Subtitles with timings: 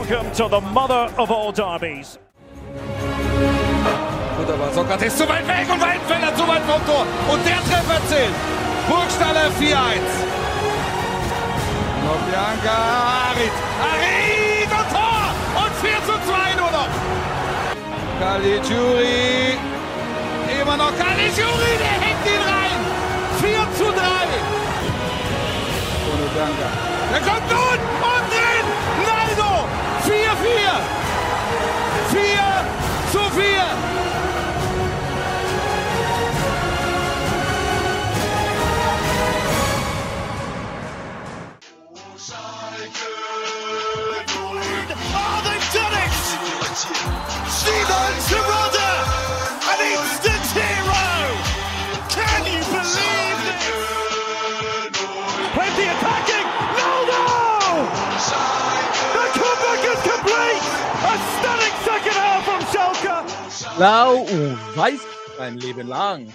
[0.00, 2.18] Welcome to the mother of all derbies.
[4.38, 7.04] Gut, aber Sokrates zu weit weg und Weidenfeller zu weit vom Tor.
[7.30, 8.34] Und der Treffer zählt.
[8.88, 9.76] Burgstaller 4-1.
[12.06, 12.76] Noch Bianca
[13.28, 13.52] Harit.
[13.84, 15.34] Harit und Tor.
[15.62, 16.92] Und 4 zu 2 nur noch.
[18.20, 19.58] Caligiuri.
[20.62, 21.72] Immer noch Caligiuri.
[21.78, 22.80] Der hängt ihn rein.
[23.38, 24.00] 4 zu 3.
[26.08, 26.68] Ohne Bianca.
[27.12, 28.66] Der kommt nun und drin.
[29.06, 29.19] Naldo.
[32.10, 32.10] 4-4.
[32.10, 32.18] 4
[33.12, 33.80] zu 4.
[45.12, 46.12] Oh, they've done it!
[47.48, 48.49] Steven
[63.80, 65.00] Blau und weiß
[65.38, 66.30] ein Leben lang.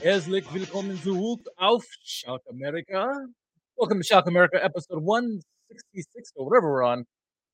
[0.00, 3.14] Herzlich willkommen zurück auf Shout America.
[3.76, 7.04] Welcome to Shout America, episode 166 or whatever we're on.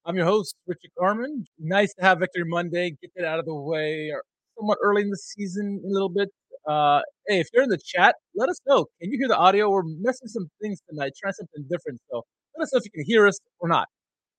[0.07, 1.45] I'm your host, Richard Carmen.
[1.59, 2.97] Nice to have Victory Monday.
[3.03, 4.15] Get that out of the way
[4.57, 6.31] somewhat early in the season, a little bit.
[6.67, 8.87] Uh, hey, if you're in the chat, let us know.
[8.99, 9.69] Can you hear the audio?
[9.69, 12.01] We're messing some things tonight, trying something different.
[12.11, 12.23] So
[12.57, 13.89] let us know if you can hear us or not.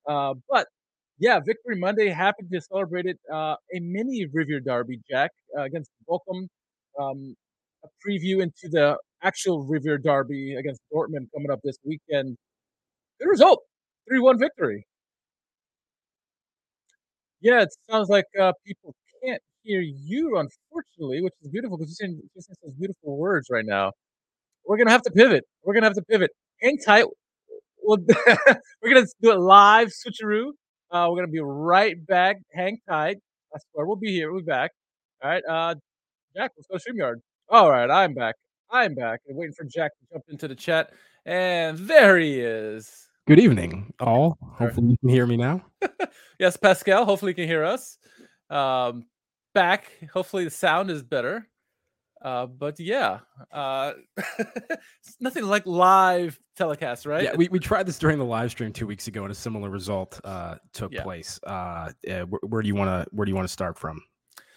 [0.09, 0.66] Uh, but
[1.19, 2.09] yeah, Victory Monday.
[2.09, 3.17] Happy to celebrate it.
[3.31, 6.47] Uh, a mini Revierderby, Jack, uh, against Bochum.
[6.99, 7.35] Um,
[7.83, 12.38] a preview into the actual Revierderby against Dortmund coming up this weekend.
[13.19, 13.61] Good result,
[14.09, 14.85] three-one victory.
[17.41, 22.07] Yeah, it sounds like uh, people can't hear you, unfortunately, which is beautiful because you're
[22.07, 23.91] saying, you're saying those beautiful words right now.
[24.66, 25.44] We're gonna have to pivot.
[25.63, 26.31] We're gonna have to pivot.
[26.61, 27.05] Hang tight.
[27.83, 28.00] We'll,
[28.81, 30.52] we're gonna do it live, switcheroo.
[30.95, 32.38] Uh, we're gonna be right back.
[32.53, 33.17] Hang tight.
[33.53, 34.31] I swear we'll be here.
[34.31, 34.71] We'll be back.
[35.21, 35.43] All right.
[35.43, 35.75] Uh,
[36.33, 37.15] Jack, let's go StreamYard.
[37.49, 38.35] All right, I'm back.
[38.72, 39.19] I'm back.
[39.29, 40.91] I'm waiting for Jack to jump into the chat.
[41.25, 43.07] And there he is.
[43.28, 44.38] Good evening, all.
[44.41, 45.66] Hopefully, you can hear me now.
[46.39, 47.03] yes, Pascal.
[47.03, 47.97] Hopefully you can hear us.
[48.50, 49.05] Um,
[49.53, 49.91] back.
[50.13, 51.45] Hopefully the sound is better.
[52.25, 53.19] Uh, but yeah,
[53.52, 53.94] uh,
[55.19, 57.22] nothing like live telecast, right?
[57.24, 59.69] Yeah, we, we tried this during the live stream two weeks ago, and a similar
[59.69, 61.03] result uh, took Yeah.
[61.03, 61.40] place.
[61.46, 64.02] Uh, uh, where, where do you want to where do you want to start from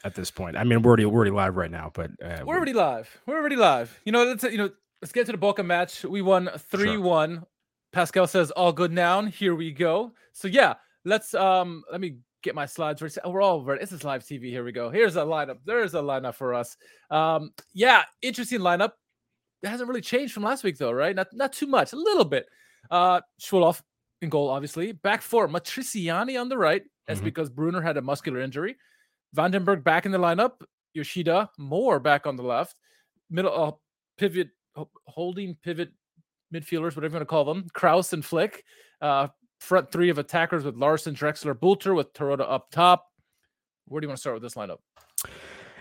[0.03, 0.57] at this point?
[0.57, 3.07] I mean, we're already we're already live right now, but uh, We're already live.
[3.27, 4.01] We're already live.
[4.07, 4.71] You know, let's you know,
[5.03, 6.05] let's get to the Boca match.
[6.05, 7.45] We won three one.
[7.93, 9.27] Pascal says all good now.
[9.27, 10.13] Here we go.
[10.33, 13.15] So yeah, let's um let me get my slides ready.
[13.27, 13.81] We're all ready.
[13.81, 14.45] This is live TV.
[14.51, 14.91] Here we go.
[14.91, 15.59] Here's a lineup.
[15.65, 16.77] There's a lineup for us.
[17.11, 18.93] Um, yeah, interesting lineup.
[19.63, 21.15] It hasn't really changed from last week though, right?
[21.17, 22.47] Not not too much, a little bit.
[22.91, 23.81] Uh Schwolow
[24.23, 24.93] in goal, obviously.
[24.93, 26.83] Back four, Matriciani on the right.
[27.07, 27.25] That's Mhm.
[27.25, 28.77] because Brunner had a muscular injury.
[29.35, 30.63] van den Berg back in the lineup.
[30.95, 32.77] Yoshida Mohr back on the left.
[33.31, 33.73] Middle uh,
[34.17, 34.49] pivot,
[35.07, 35.91] holding pivot
[36.55, 37.67] midfielders, whatever you want to call them.
[37.75, 38.65] Kraus and Flick.
[39.03, 39.29] Uh,
[39.59, 43.07] front three of attackers with Larsson, Drexler, Bülter with Terodde up top.
[43.87, 44.79] Where do you want to start with this lineup?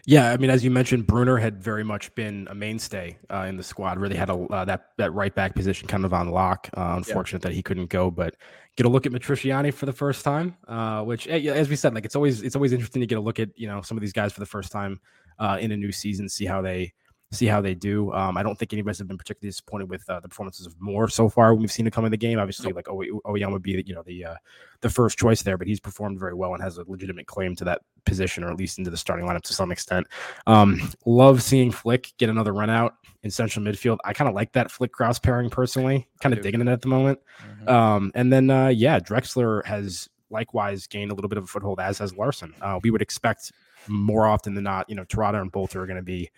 [0.10, 3.58] Yeah, I mean, as you mentioned, Brunner had very much been a mainstay uh, in
[3.58, 4.00] the squad.
[4.00, 6.70] Really had a uh, that that right back position kind of on lock.
[6.78, 8.36] Uh, unfortunate that he couldn't go, but
[8.78, 10.56] get a look at Matriciani for the first time.
[10.66, 13.22] Uh, which, eh, as we said, like it's always it's always interesting to get a
[13.22, 15.02] look at you know some of these guys for the first time
[15.40, 16.94] uh, in a new season, see how they
[17.32, 18.14] see how they do.
[18.14, 20.66] Um, I don't think any of us have been particularly disappointed with uh, the performances
[20.66, 21.54] of Mohr so far.
[21.54, 22.40] We've seen him come in the game.
[22.40, 24.36] Obviously, like Oyama would be you know the uh,
[24.82, 27.66] the first choice there, but he's performed very well and has a legitimate claim to
[27.66, 30.08] that position, or at least into the starting lineup to some extent.
[30.46, 33.98] Um, love seeing Flick get another run out in central midfield.
[34.06, 36.08] I kind of like that Flick Kraus pairing personally.
[36.22, 37.20] Kind of digging it at the moment.
[37.68, 41.80] Um, and then uh, yeah, Drexler has likewise gained a little bit of a foothold,
[41.80, 42.54] as has Larsson.
[42.62, 43.52] Uh, we would expect
[43.88, 46.30] more often than not, you know, Terodde and Bülter are going to be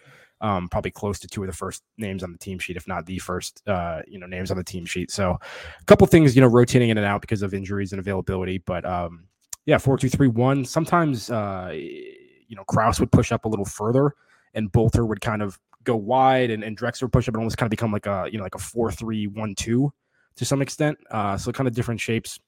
[0.42, 3.06] um, probably close to two of the first names on the team sheet, if not
[3.06, 5.12] the first, uh, you know, names on the team sheet.
[5.12, 8.60] So a couple things, you know, rotating in and out because of injuries and availability.
[8.60, 9.26] But um,
[9.66, 10.66] yeah, four two three one.
[10.66, 14.14] Sometimes uh, you know, Kraus would push up a little further,
[14.53, 17.58] and Bülter would kind of go wide, and, and Drexler would push up and almost
[17.58, 19.92] kind of become like a you know like a four three one two
[20.35, 20.97] to some extent.
[21.12, 22.40] Uh, so kind of different shapes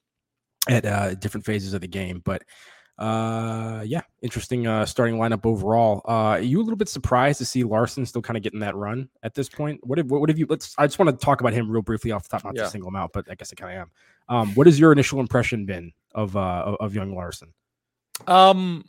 [0.70, 2.44] at uh, different phases of the game, but.
[3.02, 6.04] Uh, yeah, interesting uh, starting lineup overall.
[6.08, 8.76] Uh, are you a little bit surprised to see Larsson still kind of getting that
[8.76, 9.80] run at this point?
[9.84, 10.46] What have, what have you?
[10.48, 10.76] Let's.
[10.78, 12.66] I just want to talk about him real briefly off the top, not Yeah.
[12.66, 14.36] to single him out, but I guess I kind of am.
[14.36, 17.52] Um, what has your initial impression been of uh of, young Larsson?
[18.28, 18.86] Um,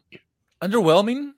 [0.61, 1.33] underwhelming.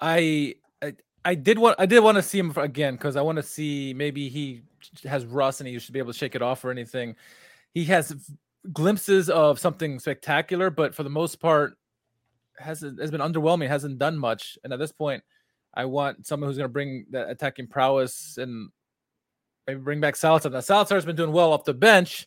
[0.00, 0.94] I I,
[1.26, 3.92] I did want I did want to see him again because I want to see
[3.92, 4.62] maybe he
[5.04, 7.16] has rust and he should be able to shake it off or anything.
[7.74, 8.14] He has
[8.72, 11.77] glimpses of something spectacular, but for the most part,
[12.58, 13.68] has has been underwhelming.
[13.68, 15.22] Hasn't done much, and at this point,
[15.74, 18.70] I want someone who's going to bring that attacking prowess and
[19.66, 20.50] maybe bring back Zalazar.
[20.50, 22.26] Now Zalazar's been doing well off the bench.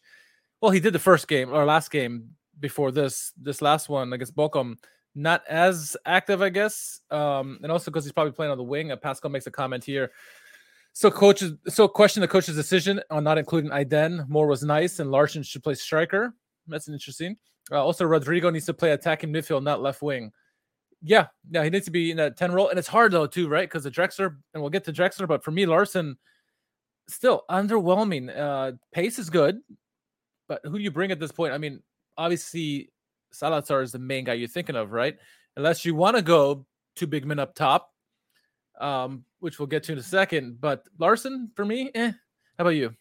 [0.61, 2.29] Well, he did the first game or last game
[2.59, 3.33] before this.
[3.35, 4.75] This last one against Bochum,
[5.15, 8.91] not as active, I guess, um, and also because he's probably playing on the wing.
[9.01, 10.11] Pascal makes a comment here.
[10.93, 14.27] So coaches, so question the coach's decision on not including Aydin.
[14.27, 16.33] More was nice, and Larsson should play striker.
[16.67, 17.37] That's interesting.
[17.71, 20.31] Uh, also, Rodrigo needs to play attacking midfield, not left wing.
[21.03, 23.47] Yeah, yeah, he needs to be in that ten role, and it's hard though too,
[23.47, 23.67] right?
[23.67, 26.17] Because the Drexler, and we'll get to Drexler, but for me, Larsson,
[27.07, 28.35] still underwhelming.
[28.35, 29.59] Uh, pace is good,
[30.47, 31.53] but who do you bring at this point?
[31.53, 31.81] I mean,
[32.17, 32.91] obviously
[33.33, 35.17] Zalazar is the main guy you're thinking of, right?
[35.55, 36.65] Unless you want to go
[36.95, 37.91] two big men up top,
[38.79, 40.59] um, which we'll get to in a second.
[40.61, 42.11] But Larsson, for me, eh.
[42.61, 42.93] How about you?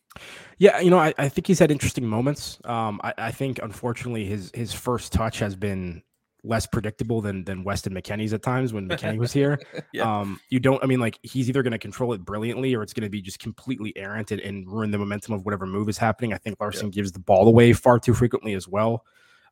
[0.56, 2.58] Yeah, you know, I, I think he's had interesting moments.
[2.64, 6.02] Um, I, I think unfortunately his his first touch has been
[6.42, 9.60] less predictable than than Weston McKennie's at times when McKennie was here.
[9.92, 10.20] yeah.
[10.20, 10.82] Um, you don't.
[10.82, 13.20] I mean, like he's either going to control it brilliantly or it's going to be
[13.20, 16.32] just completely errant and, and, ruin the momentum of whatever move is happening.
[16.32, 16.92] I think Larsson yeah.
[16.92, 19.04] gives the ball away far too frequently as well.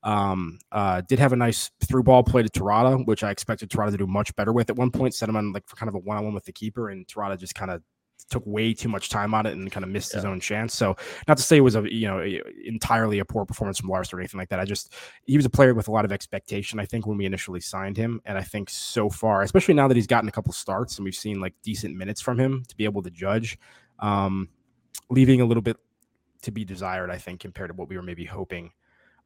[0.04, 3.90] Um, uh, did have a nice through ball play to Terodde, which I expected Terodde
[3.90, 5.12] to do much better with at one point.
[5.12, 7.06] Set him on like for kind of a one on one with the keeper, and
[7.06, 7.82] Terodde just kind of
[8.30, 10.18] took way too much time on it and kind of missed yeah.
[10.18, 10.74] his own chance.
[10.74, 12.22] So not to say it was a you know
[12.64, 14.60] entirely a poor performance from Lars or anything like that.
[14.60, 14.94] I just
[15.24, 16.78] he was a player with a lot of expectation.
[16.78, 19.96] I think when we initially signed him, and I think so far, especially now that
[19.96, 22.84] he's gotten a couple starts and we've seen like decent minutes from him to be
[22.84, 23.58] able to judge,
[24.00, 24.48] um,
[25.10, 25.76] leaving a little bit
[26.42, 27.10] to be desired.
[27.10, 28.72] I think compared to what we were maybe hoping.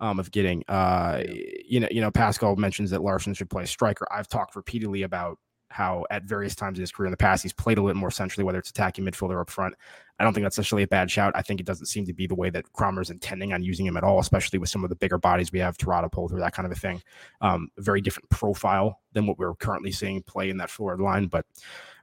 [0.00, 1.23] Um, of getting, uh,
[1.65, 4.05] you know, you know, Pascal mentions that Larsson should play striker.
[4.11, 5.38] I've talked repeatedly about
[5.73, 8.11] how at various times in his career in the past he's played a little more
[8.11, 9.75] centrally, whether it's attacking midfielder or up front.
[10.19, 11.33] I don't think that's necessarily a bad shout.
[11.35, 13.97] I think it doesn't seem to be the way that Kramer's intending on using him
[13.97, 16.67] at all, especially with some of the bigger bodies we have, Terodde, Polter, that kind
[16.67, 17.03] of a thing.
[17.41, 21.27] Um, very different profile than what we're currently seeing play in that forward line.
[21.27, 21.47] But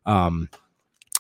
[0.06, 0.50] um,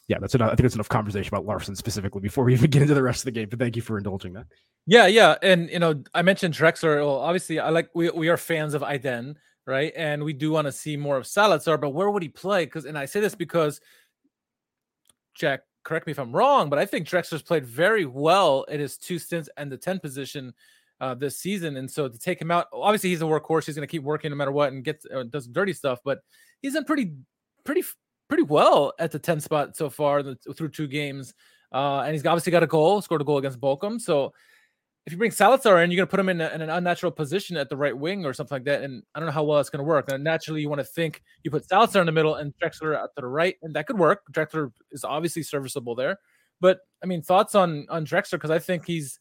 [0.09, 0.51] yeah, that's enough.
[0.51, 3.21] I think it's enough conversation about Larsson specifically before we even get into the rest
[3.21, 3.47] of the game.
[3.47, 4.47] But thank you for indulging that.
[4.85, 6.97] Yeah, yeah, and you know, I mentioned Drexler.
[6.97, 9.93] Well, obviously, I like we we are fans of Aydin right?
[9.95, 12.65] And we do want to see more of Zalazar, but where would he play?
[12.65, 13.81] Because, and I say this because,
[15.35, 18.97] Jack, correct me if I'm wrong, but I think Drexler's played very well in his
[18.97, 20.53] two stints and the 10 position
[21.01, 21.77] uh, this season.
[21.77, 23.65] And so to take him out, obviously he's a workhorse.
[23.65, 26.19] He's going to keep working no matter what and gets uh, does dirty stuff, but
[26.61, 27.13] he's in pretty,
[27.63, 27.83] pretty,
[28.27, 30.23] pretty well at the 10 spot so far
[30.55, 31.33] through two games.
[31.71, 34.01] Uh, and he's obviously got a goal, scored a goal against Bochum.
[34.01, 34.33] So
[35.09, 37.11] if you bring Zalazar in, you're going to put him in, a, in, an unnatural
[37.11, 38.83] position at the right wing or something like that.
[38.83, 40.11] And I don't know how well it's going to work.
[40.11, 43.09] And naturally, you want to think you put Zalazar in the middle and Drexler out
[43.15, 44.21] to the right, and that could work.
[44.31, 46.19] Drexler is obviously serviceable there.
[46.61, 49.19] But I mean, thoughts on on Drexler because I think he's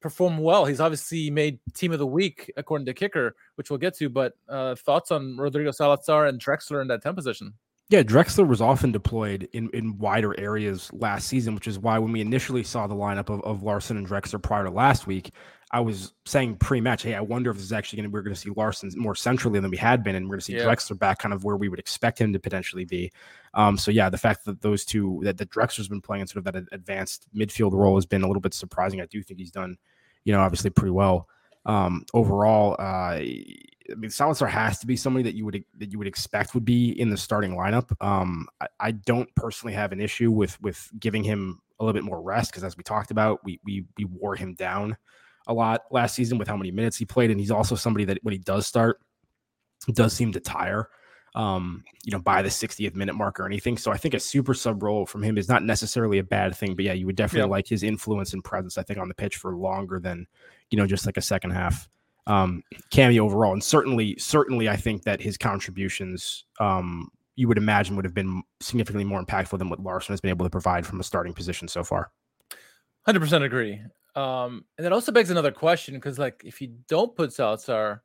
[0.00, 0.64] performed well.
[0.64, 4.08] He's obviously made team of the week according to Kicker, which we'll get to.
[4.08, 7.52] But uh, thoughts on Rodrigo Zalazar and Drexler in that 10 position?
[7.90, 12.12] Yeah, Drexler was often deployed in, in wider areas last season, which is why when
[12.12, 15.32] we initially saw the lineup of, of Larsson and Drexler prior to last week,
[15.70, 18.34] I was saying pre-match, hey, I wonder if this is actually going to we're going
[18.34, 20.64] to see Larsson more centrally than we had been, and we're going to see yeah.
[20.64, 23.12] Drexler back kind of where we would expect him to potentially be.
[23.54, 26.46] Um, so yeah, the fact that those two that the Drexler's been playing in sort
[26.46, 29.00] of that advanced midfield role has been a little bit surprising.
[29.00, 29.76] I do think he's done,
[30.24, 31.28] you know, obviously pretty well
[31.66, 32.76] um, overall.
[32.78, 33.20] Uh,
[33.90, 36.64] I mean, Zalazar has to be somebody that you would that you would expect would
[36.64, 37.92] be in the starting lineup.
[38.04, 42.04] Um, I, I don't personally have an issue with with giving him a little bit
[42.04, 44.96] more rest because, as we talked about, we we we wore him down
[45.46, 48.18] a lot last season with how many minutes he played, and he's also somebody that
[48.22, 49.00] when he does start,
[49.92, 50.88] does seem to tire.
[51.36, 53.76] Um, you know, by the 60th minute mark or anything.
[53.76, 56.76] So I think a super sub role from him is not necessarily a bad thing.
[56.76, 59.34] But yeah, you would definitely like his influence and presence, I think, on the pitch
[59.34, 60.28] for longer than,
[60.70, 61.88] you know, just like a second half
[62.26, 63.52] um, cameo overall.
[63.52, 68.42] And certainly, certainly, I think that his contributions, um, you would imagine, would have been
[68.60, 71.68] significantly more impactful than what Larsson has been able to provide from a starting position
[71.68, 72.10] so far.
[73.04, 73.80] Hundred percent agree.
[74.14, 78.00] Um, and that also begs another question because, like, if you don't put Zalazar,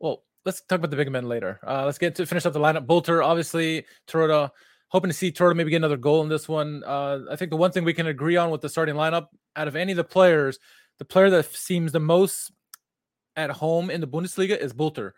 [0.00, 1.58] well, let's talk about the big men later.
[1.66, 2.86] Uh, let's get to finish up the lineup.
[2.86, 4.50] Bülter, obviously, Terodde.
[4.88, 6.84] Hoping to see Terodde maybe get another goal in this one.
[6.84, 9.66] Uh, I think the one thing we can agree on with the starting lineup, out
[9.66, 10.58] of any of the players,
[10.98, 12.52] the player that seems the most
[13.36, 15.12] at home in the Bundesliga is Bülter.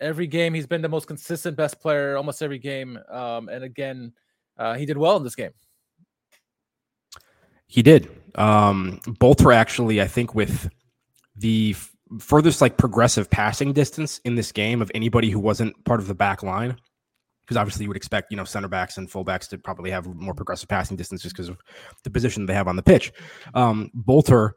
[0.00, 2.98] Every game he's been the most consistent best player almost every game.
[3.10, 4.12] Um, and again,
[4.58, 5.52] uh, he did well in this game.
[7.66, 8.10] He did.
[8.34, 10.68] Um, Bülter actually, I think, with
[11.36, 11.90] the f-
[12.20, 16.14] furthest like progressive passing distance in this game of anybody who wasn't part of the
[16.14, 16.76] back line.
[17.42, 20.34] Because obviously you would expect, you know, center backs and fullbacks to probably have more
[20.34, 21.58] progressive passing distance just because of
[22.02, 23.12] the position they have on the pitch.
[23.54, 24.52] Um, Bülter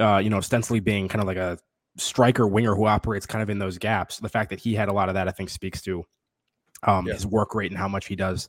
[0.00, 1.58] uh, you know, ostensibly being kind of like a
[1.96, 4.18] striker winger who operates kind of in those gaps.
[4.18, 6.04] The fact that he had a lot of that, I think, speaks to
[6.82, 7.14] um, yeah.
[7.14, 8.48] his work rate and how much he does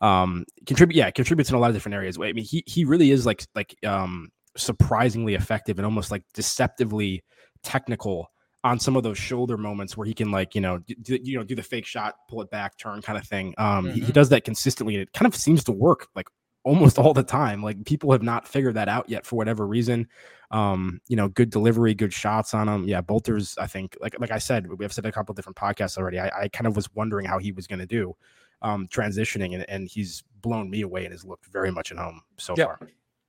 [0.00, 0.96] um, contribute.
[0.96, 2.18] Yeah, contributes in a lot of different areas.
[2.18, 7.22] I mean, he he really is like like um, surprisingly effective and almost like deceptively
[7.62, 8.30] technical
[8.64, 11.44] on some of those shoulder moments where he can like you know do, you know
[11.44, 13.54] do the fake shot, pull it back, turn kind of thing.
[13.58, 13.86] Um, mm-hmm.
[13.86, 14.12] he, he, mm-hmm.
[14.12, 16.26] does that consistently, and it kind of seems to work like
[16.66, 17.62] almost all the time.
[17.62, 20.08] Like people have not figured that out yet for whatever reason.
[20.50, 22.84] Um, you know, good delivery, good shots on him.
[22.84, 23.56] Yeah, Bülter's.
[23.56, 26.18] I think like like I said, we have said a couple different podcasts already.
[26.18, 28.14] I, I kind of was wondering how he was going to do
[28.62, 32.20] um transitioning, and, and he's blown me away and has looked very much at home
[32.36, 32.78] so far.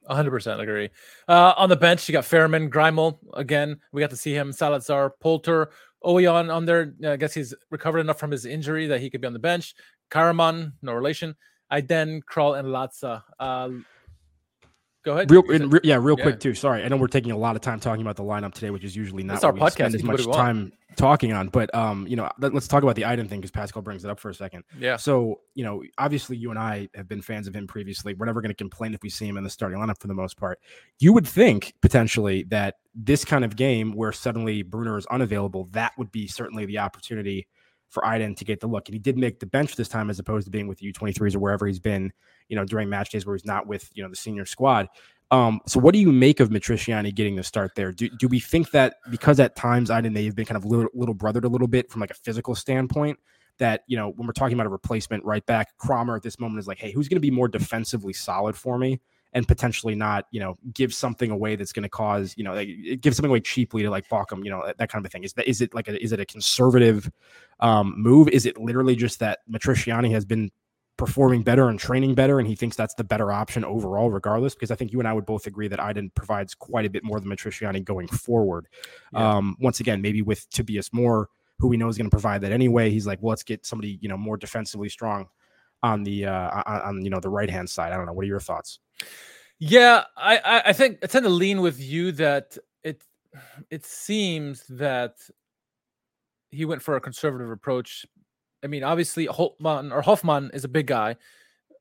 [0.10, 0.90] 100% agree.
[1.28, 3.18] Uh, on the bench, you got Fährmann, Greiml.
[3.34, 4.52] Again, we got to see him.
[4.52, 5.70] Zalazar, Polter,
[6.02, 6.94] Ouwejan on there.
[7.06, 9.76] I guess he's recovered enough from his injury that he could be on the bench.
[10.10, 11.36] Karaman, no relation.
[11.72, 13.24] Aydin, Kral, and Latza.
[13.40, 13.70] Uh,
[15.08, 15.32] Go ahead.
[15.32, 16.24] Real, re- yeah, real yeah.
[16.24, 16.54] quick too.
[16.54, 18.84] Sorry, I know we're taking a lot of time talking about the lineup today, which
[18.84, 19.96] is usually not our podcast.
[19.96, 21.48] as much time talking on.
[21.48, 24.12] But um, you know, let, us talk about the item thing because Pascal brings it
[24.12, 24.66] up for a second.
[24.78, 24.98] Yeah.
[24.98, 28.16] So you know, obviously, you and I have been fans of him previously.
[28.16, 30.14] We're never going to complain if we see him in the starting lineup for the
[30.14, 30.60] most part.
[31.00, 35.94] You would think potentially that this kind of game where suddenly Brunner is unavailable, that
[35.98, 37.48] would be certainly the opportunity
[37.90, 38.88] for Aydin to get the look.
[38.88, 41.36] And he did make the bench this time as opposed to being with the U23s
[41.36, 42.12] or wherever he's been
[42.50, 44.88] you know, during match days where he's not with, you know, the senior squad.
[45.30, 47.92] Um, so what do you make of Matriciani getting the start there?
[47.92, 51.16] Do, do we think that because at times Aydin they've been kind of little, little
[51.16, 53.20] brothered a little bit from like a physical standpoint,
[53.60, 56.60] that you know when we're talking about a replacement right back, Kramer at this moment
[56.60, 59.02] is like, hey, who's going to be more defensively solid for me?
[59.38, 62.70] And potentially not, you know, give something away that's going to cause, you know, like,
[63.02, 65.24] give something away cheaply to like balk you know, that, that kind of a thing.
[65.24, 67.08] Is that is it like a, is it a conservative
[67.60, 68.30] um, move?
[68.30, 70.50] Is it literally just that Matriciani has been
[70.98, 74.56] performing better and training better, and he thinks that's the better option overall, regardless.
[74.56, 77.04] Because I think you and I would both agree that Aydin provides quite a bit
[77.04, 78.68] more than Matriciani going forward.
[79.14, 79.38] Yeah.
[79.38, 81.28] Um, once again, maybe with Tobias Mohr,
[81.60, 82.90] who we know is going to provide that anyway.
[82.90, 85.28] He's like, well, let's get somebody you know more defensively strong
[85.84, 87.92] on the uh, on, on you know the right hand side.
[87.94, 88.14] I don't know.
[88.14, 88.80] What are your thoughts?
[89.60, 93.04] Yeah, I I think I tend to lean with you that it
[93.70, 95.18] it seems that
[96.50, 98.06] he went for a conservative approach
[98.64, 101.16] I mean, obviously Holtmann or Hofmann is a big guy.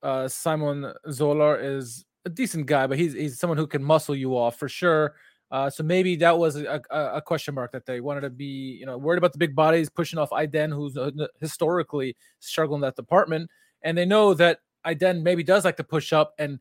[0.02, 4.36] Uh, Simon Zoller is a decent guy, but he's he's someone who can muscle you
[4.36, 5.14] off for sure.
[5.50, 8.76] Uh, so maybe that was a, a, a, question mark that they wanted to be,
[8.80, 11.10] you know, worried about the big bodies pushing off Aydin, who's uh,
[11.40, 13.48] historically struggling that department,
[13.82, 16.58] and they know that Aydin maybe does like to push up, and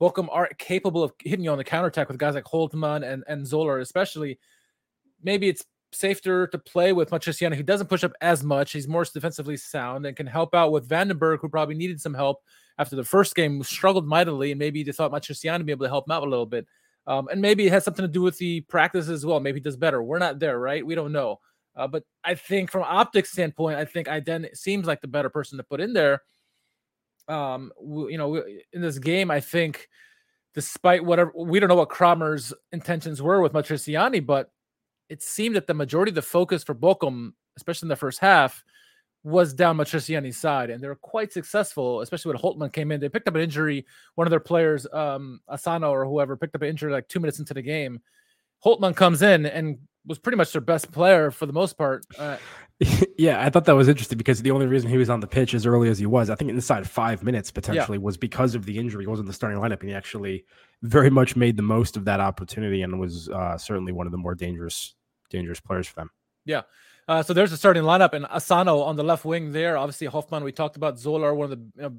[0.00, 3.46] Bochum are capable of hitting you on the counterattack with guys like Holtmann and and
[3.46, 4.38] Zoller, especially.
[5.22, 8.72] Maybe it's safer to play with Matriciani, who doesn't push up as much.
[8.72, 12.00] He's more defensively sound and can help out with van den Berg, who probably needed
[12.00, 12.42] some help
[12.78, 15.90] after the first game, struggled mightily, and maybe they thought Matriciani would be able to
[15.90, 16.66] help him out a little bit.
[17.06, 19.40] Um, and maybe it has something to do with the practice as well.
[19.40, 20.02] Maybe he does better.
[20.02, 20.84] We're not there, right?
[20.84, 21.40] We don't know.
[21.74, 25.56] Uh, but I think from optics standpoint, I think Aydin seems like the better person
[25.58, 26.22] to put in there.
[27.28, 28.42] Um, you know,
[28.72, 29.88] in this game, I think
[30.54, 34.50] despite whatever we don't know what Kramer's intentions were with Matriciani, but
[35.08, 38.64] it seemed that the majority of the focus for Bochum, especially in the first half,
[39.24, 43.00] was down Matriciani's side, and they were quite successful, especially when Holtmann came in.
[43.00, 43.84] They picked up an injury.
[44.14, 47.38] One of their players, um, Asano or whoever, picked up an injury like two minutes
[47.38, 48.00] into the game.
[48.64, 52.04] Holtmann comes in and was pretty much their best player for the most part.
[52.18, 52.38] Uh,
[53.18, 55.52] yeah, I thought that was interesting because the only reason he was on the pitch
[55.52, 58.02] as early as he was, I think inside five minutes potentially, yeah.
[58.02, 59.04] was because of the injury.
[59.04, 60.44] He wasn't the starting lineup, and he actually
[60.82, 64.18] very much made the most of that opportunity and was uh, certainly one of the
[64.18, 64.94] more dangerous
[65.30, 66.10] dangerous players for them.
[66.44, 66.62] Yeah.
[67.06, 69.76] Uh, so there's the starting lineup, and Asano on the left wing there.
[69.76, 71.96] Obviously, Hofmann, we talked about Zoller, one of the you know,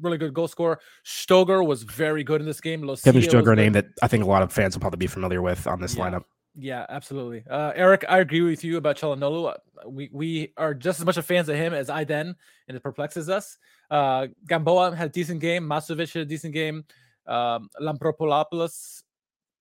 [0.00, 0.78] really good goal scorer.
[1.04, 2.82] Stöger was very good in this game.
[2.82, 5.42] Lucia Kevin Stöger, name that I think a lot of fans will probably be familiar
[5.42, 6.10] with on this yeah.
[6.10, 6.24] lineup.
[6.54, 7.44] Yeah, absolutely.
[7.48, 9.54] Uh, Eric, I agree with you about Calhanoglu.
[9.54, 12.36] Uh, we we are just as much a fans of him as I then,
[12.68, 13.56] and it perplexes us.
[13.90, 15.64] Uh, Gamboa had a decent game.
[15.64, 16.84] Masovic had a decent game.
[17.26, 19.02] Um, Lampropoulos,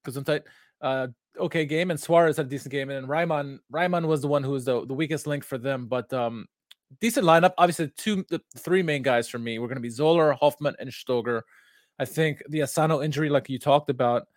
[0.05, 0.43] Gesundheit,
[0.81, 1.07] uh,
[1.39, 4.51] okay game, and Suarez had a decent game, and Reimann Reimann was the one who
[4.51, 5.87] was the, the weakest link for them.
[5.87, 6.45] But um,
[6.99, 7.53] decent lineup.
[7.57, 10.89] Obviously, two the three main guys for me were going to be Zoller, Hofmann, and
[10.89, 11.43] Stöger.
[11.99, 14.27] I think the Asano injury, like you talked about,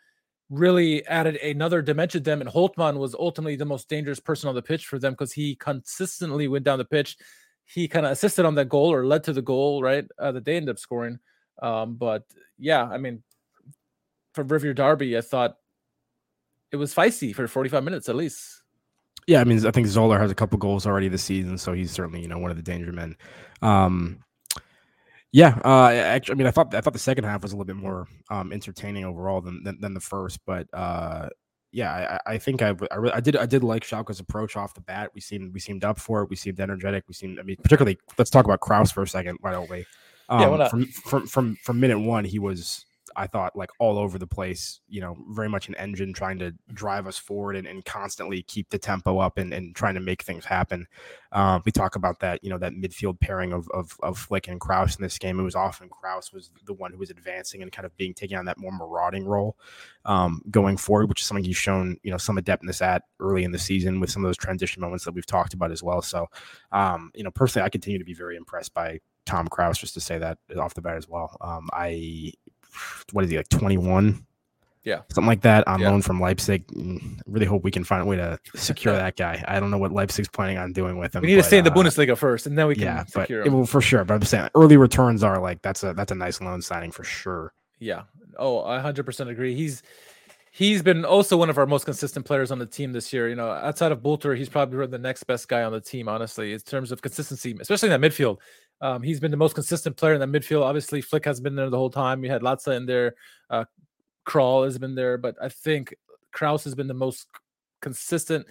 [0.51, 2.41] really added another dimension to them.
[2.41, 5.57] And Holtmann was ultimately the most dangerous person on the pitch for them because he
[5.57, 7.17] consistently went down the pitch.
[7.65, 10.05] He kind of assisted on that goal or led to the goal, right?
[10.19, 11.19] Uh, that they ended up scoring.
[11.63, 12.25] Um, but
[12.59, 13.23] yeah, I mean,
[14.35, 15.57] for Revierderby, I thought
[16.73, 18.63] it was feisty for 45 minutes at least.
[19.27, 21.91] Yeah, I mean, I think Zoller has a couple goals already this season, so he's
[21.91, 23.17] certainly you know one of the danger men.
[23.63, 24.19] Um,
[25.35, 27.65] yeah, uh, actually, I mean, I thought I thought the second half was a little
[27.65, 31.29] bit more um, entertaining overall than, than, than the first, but uh,
[31.73, 34.75] yeah, I, I think I, I, really, I did I did like Schalke's approach off
[34.75, 35.11] the bat.
[35.13, 36.31] We seemed we seemed up for it.
[36.31, 37.03] We seemed energetic.
[37.09, 39.39] We seemed I mean particularly let's talk about Kraus for a second.
[39.41, 39.85] Why don't we?
[40.29, 44.19] Um, yeah, from, from from from minute one, he was I thought like all over
[44.19, 47.85] the place, you know, very much an engine trying to drive us forward and, and
[47.85, 50.87] constantly keep the tempo up and, and trying to make things happen.
[51.33, 54.61] Um, we talk about that, you know, that midfield pairing of, of, of Flick and
[54.61, 55.41] Kraus in this game.
[55.41, 58.37] It was often Kraus was the one who was advancing and kind of being taking
[58.37, 59.57] on that more marauding role
[60.05, 63.53] um, going forward, which is something he's shown, you know, some adeptness at early in
[63.53, 66.03] the season with some of those transition moments that we've talked about as well.
[66.03, 66.27] So,
[66.73, 70.01] um, you know, personally, I continue to be very impressed by Tom Kraus, just to
[70.01, 71.37] say that off the bat as well.
[71.41, 72.33] Um, I
[73.13, 74.25] what is he like 21
[74.85, 75.01] yeah.
[75.09, 75.67] Something like that.
[75.67, 75.91] On yeah.
[75.91, 76.67] loan from leipzig.
[76.69, 79.43] Mm, really hope we can find a way to secure that guy.
[79.49, 81.59] I don't know what leipzig's planning on doing with him we need but, to stay
[81.59, 84.05] in the uh, bundesliga first and then we can yeah but it, well, for sure
[84.05, 87.03] but i'm saying early returns are like that's a that's a nice loan signing for
[87.03, 87.53] sure.
[87.79, 88.03] Yeah.
[88.39, 89.55] Oh i 100% agree.
[89.55, 89.83] He's
[90.55, 93.29] he's been also one of our most consistent players on the team this year.
[93.29, 96.53] You know, outside of Bülter, he's probably the next best guy on the team, honestly,
[96.53, 98.39] in terms of consistency, especially in that midfield.
[98.81, 100.63] Um, he's been the most consistent player in that midfield.
[100.63, 102.21] Obviously, Flick has been there the whole time.
[102.21, 103.15] We had Latza in there.
[103.51, 103.65] Uh,
[104.27, 105.93] Krul has been there, but I think
[106.33, 107.27] Kraus has been the most
[107.83, 108.47] consistent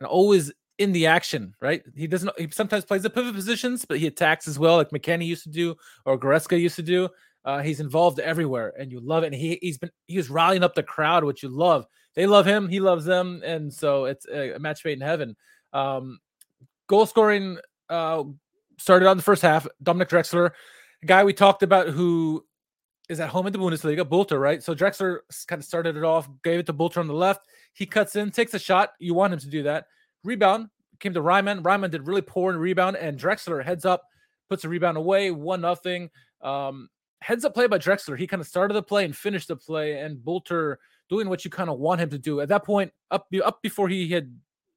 [0.00, 1.54] and always in the action.
[1.60, 1.82] Right?
[1.96, 2.38] He doesn't.
[2.38, 5.50] He sometimes plays the pivot positions, but he attacks as well, like McKennie used to
[5.50, 5.74] do
[6.06, 7.08] or Goretzka used to do.
[7.44, 9.26] Uh, he's involved everywhere, and you love it.
[9.26, 11.86] And he he's been he was rallying up the crowd, which you love.
[12.14, 15.36] They love him, he loves them, and so it's a, match made in heaven.
[15.72, 16.18] Um,
[16.86, 17.58] goal scoring
[17.88, 18.24] uh,
[18.78, 19.66] started on the first half.
[19.82, 20.50] Dominic Drexler,
[21.06, 22.44] guy we talked about who
[23.08, 24.62] is at home in the Bundesliga, Bülter, right?
[24.62, 27.46] So Drexler kind of started it off, gave it to Bülter on the left.
[27.72, 28.92] He cuts in, takes a shot.
[28.98, 29.86] You want him to do that.
[30.22, 30.68] Rebound
[31.00, 31.62] came to Reimann.
[31.62, 34.02] Reimann did really poor in rebound, and Drexler heads up,
[34.48, 36.10] puts a rebound away, one nothing.
[36.42, 36.88] Um,
[37.22, 38.18] heads up play by Drexler.
[38.18, 40.76] He kind of started the play and finished the play, and Bülter
[41.08, 42.40] doing what you kind of want him to do.
[42.40, 44.34] At that point, up up before he had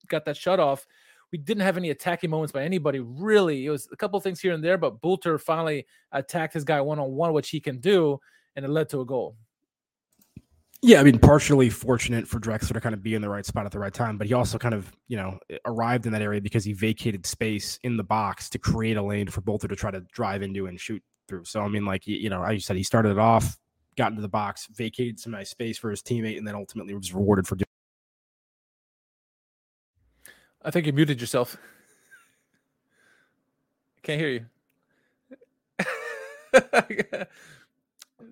[0.08, 0.86] got that shut off,
[1.32, 3.00] we didn't have any attacking moments by anybody.
[3.00, 6.79] Really, it was a couple things here and there, but Bülter finally attacked his guy
[6.81, 8.20] one on one, which he can do,
[8.55, 9.36] and it led to a goal.
[10.81, 13.66] Yeah, I mean, partially fortunate for Drexler to kind of be in the right spot
[13.66, 16.40] at the right time, but he also kind of, you know, arrived in that area
[16.40, 19.90] because he vacated space in the box to create a lane for Bülter to try
[19.90, 21.46] to drive into and shoot through.
[21.46, 23.57] So I mean, like you know, I said he started it off,
[23.96, 27.14] got into the box, vacated some nice space for his teammate, and then ultimately was
[27.14, 27.66] rewarded for doing.
[30.64, 31.57] I think you muted yourself.
[34.01, 34.46] Can't hear you.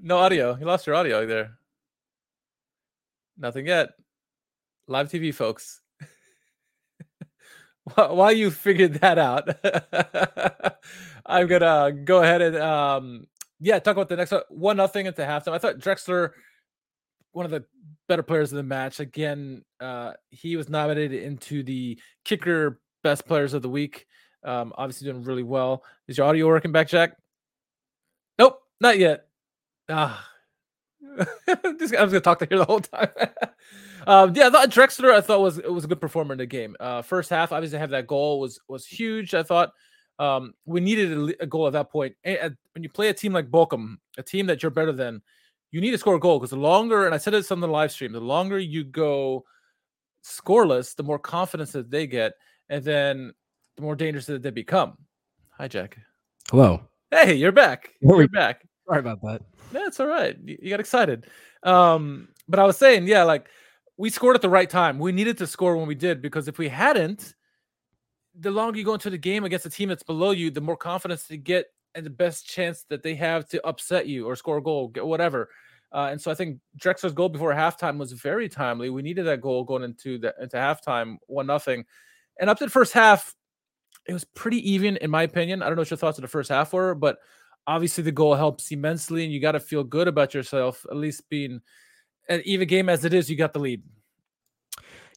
[0.01, 0.57] no audio.
[0.57, 1.57] You lost your audio there.
[3.37, 3.89] Nothing yet.
[4.87, 5.82] Live TV, folks.
[7.95, 9.49] While you figured that out,
[11.25, 13.27] I'm gonna go ahead and um,
[13.59, 14.41] yeah, talk about the next one.
[14.49, 15.53] One nothing at the halftime.
[15.53, 16.31] I thought Drexler,
[17.33, 17.65] one of the
[18.07, 18.99] better players of the match.
[18.99, 24.05] Again, uh, he was nominated into the kicker best players of the week.
[24.43, 25.83] Um, obviously doing really well.
[26.07, 27.17] Is your audio working back, Jack?
[28.37, 29.25] Nope, not yet.
[29.89, 30.25] Ah,
[31.47, 33.09] I was gonna talk to here the whole time.
[34.07, 36.75] um, yeah, I thought Drexler I thought was was a good performer in the game.
[36.79, 39.33] Uh, first half, obviously, have that goal was was huge.
[39.33, 39.71] I thought
[40.19, 42.15] um, we needed a, a, goal at that point.
[42.23, 45.21] And, when you play a team like Bochum, a team that you're better than,
[45.71, 47.67] you need to score a goal because the longer, and I said this on the
[47.67, 49.43] live stream, the longer you go
[50.23, 52.33] scoreless, the more confidence that they get,
[52.69, 53.33] and then
[53.75, 54.97] the more dangerous that they become.
[55.57, 55.97] Hi, Jack.
[56.49, 56.81] Hello.
[57.11, 57.89] Hey, you're back.
[58.01, 58.67] You're back.
[58.87, 59.41] Sorry about that.
[59.73, 60.37] That's all right.
[60.43, 61.27] You, got excited.
[61.63, 63.47] Um, but I was saying, yeah, like
[63.97, 64.99] we scored at the right time.
[64.99, 67.33] We needed to score when we did because if we hadn't,
[68.39, 70.77] the longer you go into the game against a team that's below you, the more
[70.77, 74.57] confidence to get and the best chance that they have to upset you or score
[74.57, 75.49] a goal, whatever.
[75.91, 78.89] Uh, and so I think Drexler's goal before halftime was very timely.
[78.89, 81.85] We needed that goal going into the into halftime, one nothing.
[82.39, 83.35] And up to the first half,
[84.07, 85.61] it was pretty even in my opinion.
[85.61, 87.19] I don't know what your thoughts of the first half were, but
[87.67, 91.29] obviously the goal helps immensely, and you got to feel good about yourself, at least
[91.29, 91.61] being
[92.29, 93.29] an even game as it is.
[93.29, 93.83] You got the lead.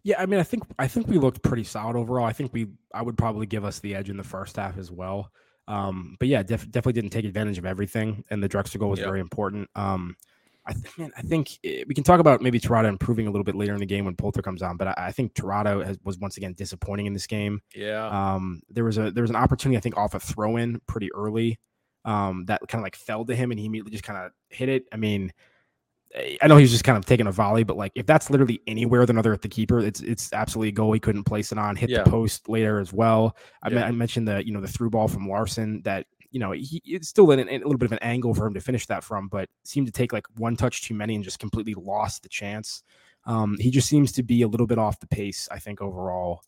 [0.02, 2.26] Yeah, I mean, I think I think we looked pretty solid overall.
[2.26, 4.90] I think we I would probably give us the edge in the first half as
[4.90, 5.32] well.
[5.68, 9.00] Um, but yeah, def- definitely didn't take advantage of everything, and the Drexler goal was
[9.00, 9.08] yep.
[9.08, 9.68] very important.
[9.74, 10.16] Um,
[10.64, 13.30] I think, man, I think it, eh, we can talk about maybe Terodde improving a
[13.30, 15.98] little bit later in the game when Polter comes on, but I, I think has,
[16.04, 17.60] was once again disappointing in this game.
[17.74, 18.06] Yeah.
[18.06, 21.12] Um, there was a there was an opportunity I think off a throw in pretty
[21.14, 21.58] early,
[22.06, 24.70] um, that kind of like fell to him, and he immediately just kind of hit
[24.70, 24.84] it.
[24.92, 25.32] I mean,
[26.40, 28.62] I know he was just kind of taking a volley, but like if that's literally
[28.66, 30.92] anywhere than other at the keeper, it's it's absolutely a goal.
[30.92, 32.04] He couldn't place it on, hit yeah.
[32.04, 33.36] the post later as well.
[33.62, 33.84] I, yeah.
[33.84, 37.08] I, mentioned the you know the through ball from Larsson that you know he, it's
[37.08, 39.28] still in, in a little bit of an angle for him to finish that from,
[39.28, 42.82] but seemed to take like one touch too many and just completely lost the chance.
[43.24, 46.42] Um, he just seems to be a little bit off the pace, I think, overall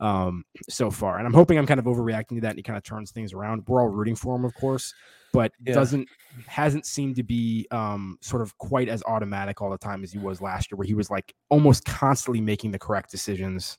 [0.00, 1.18] um, so far.
[1.18, 3.32] And I'm hoping I'm kind of overreacting to that and he kind of turns things
[3.32, 3.64] around.
[3.66, 4.94] We're all rooting for him, of course,
[5.32, 5.74] but Yeah.
[5.74, 6.08] doesn't
[6.46, 10.18] hasn't seemed to be um, sort of quite as automatic all the time as he
[10.18, 13.78] was last year, where he was like almost constantly making the correct decisions.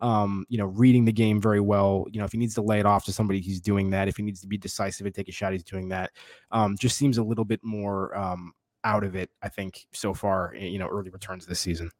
[0.00, 2.04] Um, you know, reading the game very well.
[2.12, 4.08] You know, if he needs to lay it off to somebody, he's doing that.
[4.08, 6.12] If he needs to be decisive and take a shot, he's doing that.
[6.50, 8.52] Um, just seems a little bit more um,
[8.84, 10.54] out of it, I think, so far.
[10.54, 11.90] eh, You know, early returns this season.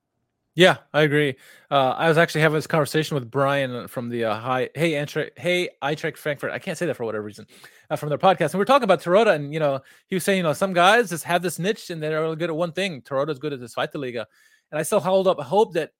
[0.57, 1.37] Yeah, I agree.
[1.71, 5.39] Uh, I was actually having this conversation with Brian from the uh, High Hey Eintracht
[5.39, 6.51] Hey Eintracht Frankfurt.
[6.51, 7.47] I can't say that for whatever reason
[7.91, 10.25] uh, from their podcast, and we are talking about Terodde, and you know he was
[10.25, 12.73] saying you know some guys just have this niche and they're really good at one
[12.73, 13.03] thing.
[13.03, 14.27] Terodde's good at this Zweite Liga,
[14.73, 15.91] and I still hold up hope that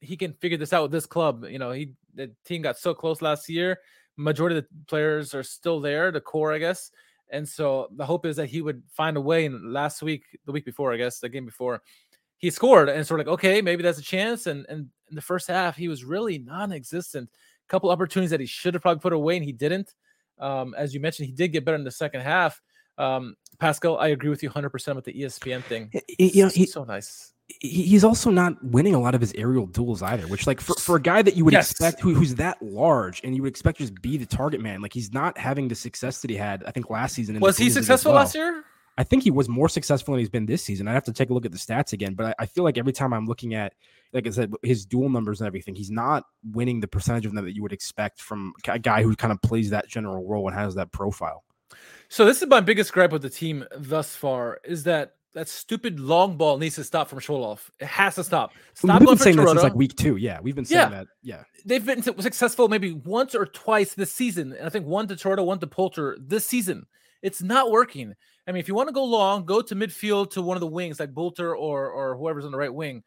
[0.00, 1.44] he can figure this out with this club.
[1.48, 3.78] You know, he the team got so close last year.
[4.16, 6.90] Majority of the players are still there, the core, I guess.
[7.30, 9.46] And so the hope is that he would find a way.
[9.46, 11.80] And last week, the week before, I guess, the game before,
[12.40, 12.88] he scored.
[12.88, 14.46] And sort of like, okay, maybe that's a chance.
[14.48, 17.30] And and in the first half, he was really non-existent.
[17.32, 19.94] A couple opportunities that he should have probably put away, and he didn't.
[20.40, 22.60] Um, as you mentioned, he did get better in the second half.
[22.98, 25.90] Um, Pascal, I agree with you 100% with the ESPN thing.
[26.18, 27.32] You know, he, so nice.
[27.60, 30.96] he's also not winning a lot of his aerial duels either, which like for, for
[30.96, 31.70] a guy that you would Yes.
[31.70, 34.80] expect who, who's that large and you would expect to just be the target man,
[34.82, 37.36] like he's not having the success that he had, I think last season.
[37.36, 38.22] in the Was he successful well.
[38.22, 38.64] last year?
[39.00, 40.86] I think he was more successful than he's been this season.
[40.86, 42.76] I have to take a look at the stats again, but I, I feel like
[42.76, 43.72] every time I'm looking at,
[44.12, 47.42] like I said, his dual numbers and everything, he's not winning the percentage of them
[47.46, 50.54] that you would expect from a guy who kind of plays that general role and
[50.54, 51.44] has that profile.
[52.10, 55.98] So this is my biggest gripe with the team thus far is that that stupid
[55.98, 57.58] long ball needs to stop from Schwolow.
[57.78, 58.52] It has to stop.
[58.74, 60.16] Stop We've been saying that since like week two.
[60.16, 60.98] Yeah, we've been saying Yeah.
[60.98, 61.06] that.
[61.22, 61.44] Yeah.
[61.64, 64.52] They've been successful maybe once or twice this season.
[64.52, 66.84] And I think one to Terodde, one to Polter this season.
[67.22, 68.14] It's not working.
[68.46, 70.66] I mean, if you want to go long, go to midfield to one of the
[70.66, 73.02] wings like Bülter or or whoever's on the right wing.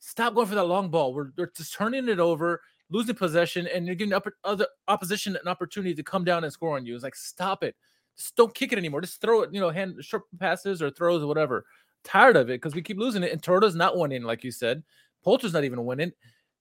[0.00, 1.14] Stop going for that long ball.
[1.14, 5.48] We're they're just turning it over, losing possession, and you're giving upper, other opposition an
[5.48, 6.94] opportunity to come down and score on you.
[6.94, 7.74] It's like stop it.
[8.16, 9.00] Just don't kick it anymore.
[9.00, 11.64] Just throw it, you know, hand short passes or throws or whatever.
[12.04, 13.32] Tired of it because we keep losing it.
[13.32, 14.82] And Terodde's not winning, like you said.
[15.24, 16.12] Polter's not even winning.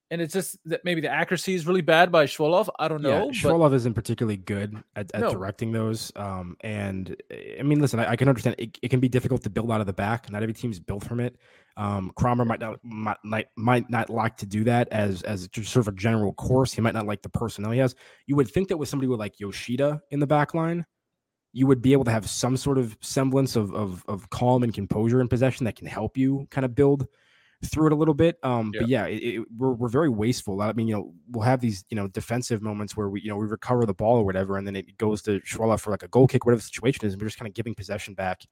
[0.09, 2.67] And it's just that maybe the accuracy is really bad by Schwolow.
[2.79, 3.29] I don't know.
[3.29, 5.31] Yeah, but isn't particularly good at, at No.
[5.31, 6.13] directing those.
[6.15, 7.15] Um, and
[7.59, 9.81] I mean, listen, I, I can understand it, it can be difficult to build out
[9.81, 10.31] of the back.
[10.31, 11.35] Not every team's built from it.
[11.75, 15.71] Um, Kramer might not might, might might not like to do that as as just
[15.71, 16.71] sort of a general course.
[16.71, 17.93] He might not like the personnel he has.
[18.27, 20.85] You would think that with somebody with like Yoshida in the back line,
[21.51, 24.73] you would be able to have some sort of semblance of of, of calm and
[24.73, 27.07] composure in possession that can help you kind of build
[27.65, 28.37] through it a little bit.
[28.43, 30.61] Um, but yeah, it, it, we're we're very wasteful.
[30.61, 33.37] I mean, you know, we'll have these you know defensive moments where we you know
[33.37, 36.07] we recover the ball or whatever, and then it goes to Schwolow for like a
[36.07, 38.45] goal kick, whatever the situation is, and we're just kind of giving possession back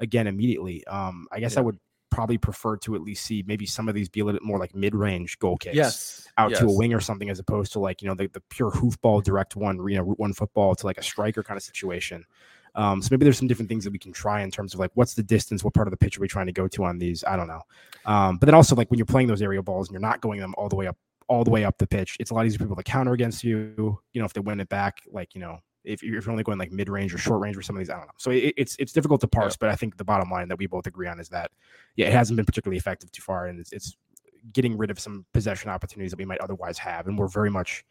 [0.00, 0.86] again immediately.
[0.86, 1.60] Um, I guess Yeah.
[1.60, 1.78] I would
[2.10, 4.58] probably prefer to at least see maybe some of these be a little bit more
[4.58, 8.00] like mid-range goal kicks yes, out to a wing or something as opposed to like
[8.00, 10.98] you know the, the pure hoofball direct one you know route one football to like
[10.98, 12.24] a striker kind of situation
[12.76, 14.90] um so maybe there's some different things that we can try in terms of like
[14.94, 16.98] what's the distance what part of the pitch are we trying to go to on
[16.98, 17.24] these?
[17.24, 17.62] I don't know.
[18.04, 20.40] Um but then also like when you're playing those aerial balls and you're not going
[20.40, 20.96] them all the way up
[21.28, 23.42] all the way up the pitch it's a lot easier for people to counter against
[23.42, 26.32] you you know if they win it back like you know if you're, if you're
[26.32, 28.12] only going like mid range or short range or some of these, I don't know.
[28.18, 30.66] So it, it's it's difficult to parse, but I think the bottom line that we
[30.66, 31.50] both agree on is that
[31.94, 33.96] yeah, it hasn't been particularly effective too far, and it's, it's
[34.52, 37.84] getting rid of some possession opportunities that we might otherwise have, and we're very much,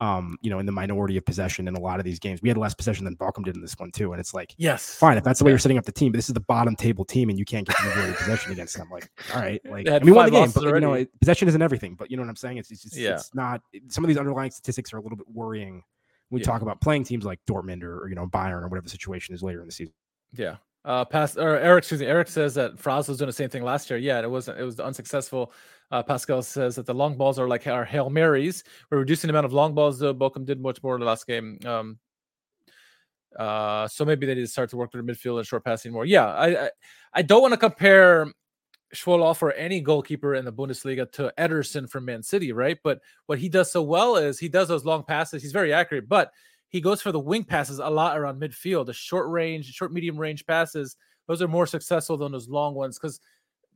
[0.00, 2.40] um, you know, in the minority of possession in a lot of these games.
[2.42, 4.94] We had less possession than Bochum did in this one too, and it's like, Yes.
[4.94, 5.52] fine if that's the way Yeah.
[5.54, 7.66] you're setting up the team, but this is the bottom table team, and you can't
[7.66, 8.88] get majority possession against them.
[8.90, 11.48] Like, all right, like I mean, we won the game, but you know, it, possession
[11.48, 11.94] isn't everything.
[11.96, 12.56] But you know what I'm saying?
[12.58, 13.14] It's it's, it's, Yeah.
[13.16, 13.60] it's not.
[13.88, 15.82] Some of these underlying statistics are a little bit worrying.
[16.30, 16.46] when We Yeah.
[16.46, 19.34] talk about playing teams like Dortmund or, or you know Bayern or whatever the situation
[19.34, 19.92] is later in the season.
[20.32, 20.56] Yeah.
[20.84, 22.06] Uh, past or Eric, excuse me.
[22.06, 23.98] Eric says that Franz was doing the same thing last year.
[23.98, 24.58] Yeah, it wasn't.
[24.58, 25.52] It was unsuccessful.
[25.90, 28.64] Uh, Pascal says that the long balls are like our hail marys.
[28.90, 30.02] We're reducing the amount of long balls.
[30.02, 31.58] Uh, Bochum did much more in the last game.
[31.66, 31.98] Um,
[33.38, 35.92] uh, so maybe they need to start to work with the midfield and short passing
[35.92, 36.06] more.
[36.06, 36.70] Yeah, I I,
[37.14, 38.32] I don't want to compare
[38.94, 42.78] Schwolow or any goalkeeper in the Bundesliga to Ederson from Man City, right?
[42.82, 45.42] But what he does so well is he does those long passes.
[45.42, 46.32] He's very accurate, but
[46.70, 50.16] he goes for the wing passes a lot around midfield, the short range, short medium
[50.16, 50.96] range passes.
[51.28, 53.20] Those are more successful than those long ones because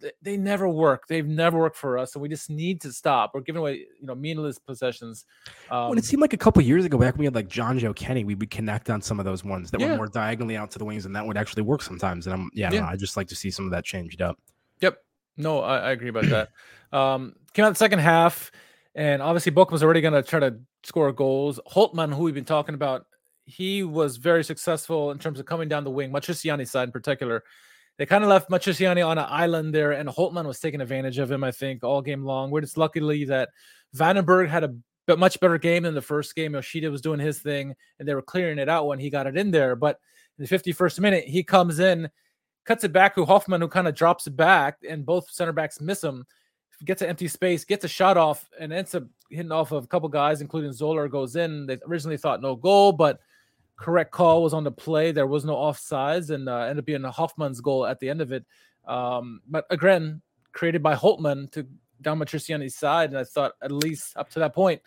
[0.01, 1.07] they, they never work.
[1.09, 3.31] They've never worked for us, and we just need to stop.
[3.35, 5.25] We're giving away, you know, meaningless possessions.
[5.71, 7.95] Um, when it seemed like a couple years ago, back when we had like Jonjoe
[7.95, 9.91] Kenny, we would connect on some of those ones that Yeah.
[9.93, 12.27] were more diagonally out to the wings, and that would actually work sometimes.
[12.27, 12.81] And I'm yeah, I Yeah.
[12.81, 14.39] know, I just like to see some of that changed up.
[14.81, 14.99] Yep.
[15.37, 16.51] No, I, I agree about that.
[16.97, 18.51] Um, came out the second half,
[18.95, 21.61] and obviously Bochum was already going to try to score goals.
[21.71, 23.07] Holtmann, who we've been talking about,
[23.47, 27.45] he was very successful in terms of coming down the wing, Matriciani's side in particular.
[27.99, 31.31] they kind of left Matriciani on an island there, and Holtmann was taking advantage of
[31.31, 32.51] him, I think, all game long.
[32.51, 33.51] We're just luckily that
[33.93, 34.75] van den Berg had a
[35.07, 36.55] but much better game than the first game.
[36.55, 39.37] Yoshida was doing his thing, and they were clearing it out when he got it
[39.37, 39.77] in there.
[39.77, 39.99] But
[40.39, 42.09] in the 51st minute, he comes in,
[42.65, 45.81] cuts it back to Hofmann, who kind of drops it back, and both center backs
[45.81, 46.25] miss him.
[46.85, 49.87] Gets an empty space, gets a shot off, and ends up hitting off of a
[49.87, 51.67] couple guys, including Zoller, goes in.
[51.67, 53.21] They originally thought no goal, but
[53.77, 55.13] correct call was on the play.
[55.13, 58.33] There was no offsides, and uh, ended up being Hofmann's goal at the end of
[58.33, 58.45] it.
[58.87, 60.21] Um, but again,
[60.53, 61.67] created by Holtmann to
[62.01, 64.81] down Matriciani's side, and I thought at least up to that point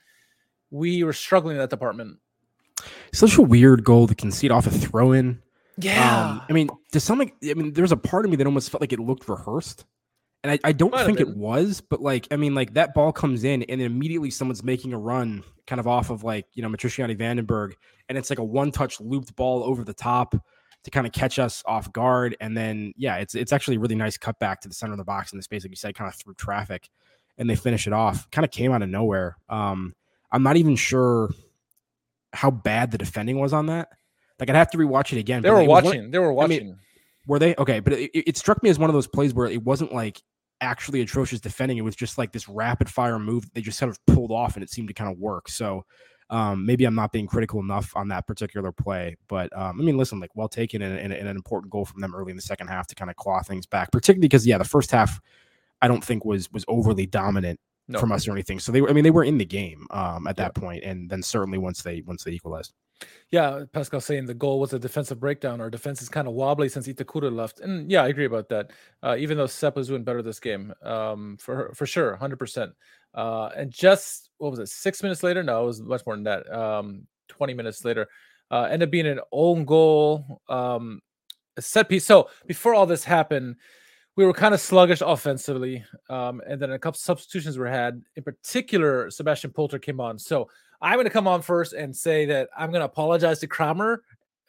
[0.70, 2.18] we were struggling in that department.
[3.14, 5.42] Such a weird goal to concede off a throw in.
[5.78, 6.30] Yeah.
[6.30, 8.82] Um, I mean, to some, I mean, there's a part of me that almost felt
[8.82, 9.86] like it looked rehearsed.
[10.48, 13.12] And I, I don't Might think it was, but like, I mean, like that ball
[13.12, 16.64] comes in and then immediately someone's making a run kind of off of like, you
[16.64, 17.76] know, Matriciani van den Berg.
[18.08, 20.36] And it's like a one touch looped ball over the top
[20.84, 22.38] to kind of catch us off guard.
[22.40, 25.04] And then, yeah, it's it's actually a really nice cutback to the center of the
[25.04, 26.90] box in the space, like you said, kind of through traffic.
[27.38, 28.32] And they finish it off.
[28.32, 29.38] Kind of came out of nowhere.
[29.50, 29.94] Um,
[30.32, 31.30] I'm not even sure
[32.32, 33.90] how bad the defending was on that.
[34.40, 35.42] Like I'd have to rewatch it again.
[35.42, 36.10] They were watching.
[36.10, 36.60] They were watching.
[36.60, 36.80] I mean,
[37.28, 37.82] were they okay?
[37.82, 40.22] But it, it, struck me as one of those plays where it wasn't like
[40.62, 41.78] actually atrocious defending.
[41.78, 44.64] It was just like this rapid fire move they just kind of pulled off, and
[44.64, 45.50] it seemed to kind of work.
[45.50, 45.86] So
[46.30, 49.16] um, maybe I'm not being critical enough on that particular play.
[49.28, 52.02] But um, I mean, listen, like well taken and, and, and an important goal from
[52.02, 54.58] them early in the second half to kind of claw things back, particularly because yeah,
[54.58, 55.20] the first half
[55.82, 58.00] I don't think was was overly dominant no.
[58.00, 58.60] from us or anything.
[58.60, 60.62] So they were, I mean, they were in the game um, at that yeah.
[60.62, 62.74] point, and then certainly once they once they equalized.
[63.30, 65.62] Yeah, Pascal saying the goal was a defensive breakdown.
[65.62, 68.72] Our defense is kind of wobbly since Itakura left, and yeah, I agree about that.
[69.04, 72.40] Uh, even though Sepp was doing better this game, um, for for sure, hundred uh,
[72.40, 72.72] percent.
[73.14, 74.70] And just what was it?
[74.70, 75.44] Six minutes later?
[75.44, 76.52] No, it was much more than that.
[76.52, 78.08] Um, Twenty minutes later,
[78.50, 81.02] uh, ended up being an own goal, um,
[81.58, 82.06] a set piece.
[82.06, 83.58] So before all this happened,
[84.16, 88.02] we were kind of sluggish offensively, um, and then a couple substitutions were had.
[88.16, 90.18] In particular, Sebastian Polter came on.
[90.18, 90.50] So
[90.82, 94.04] I'm going to come on first and say that I'm going to apologize to Kramer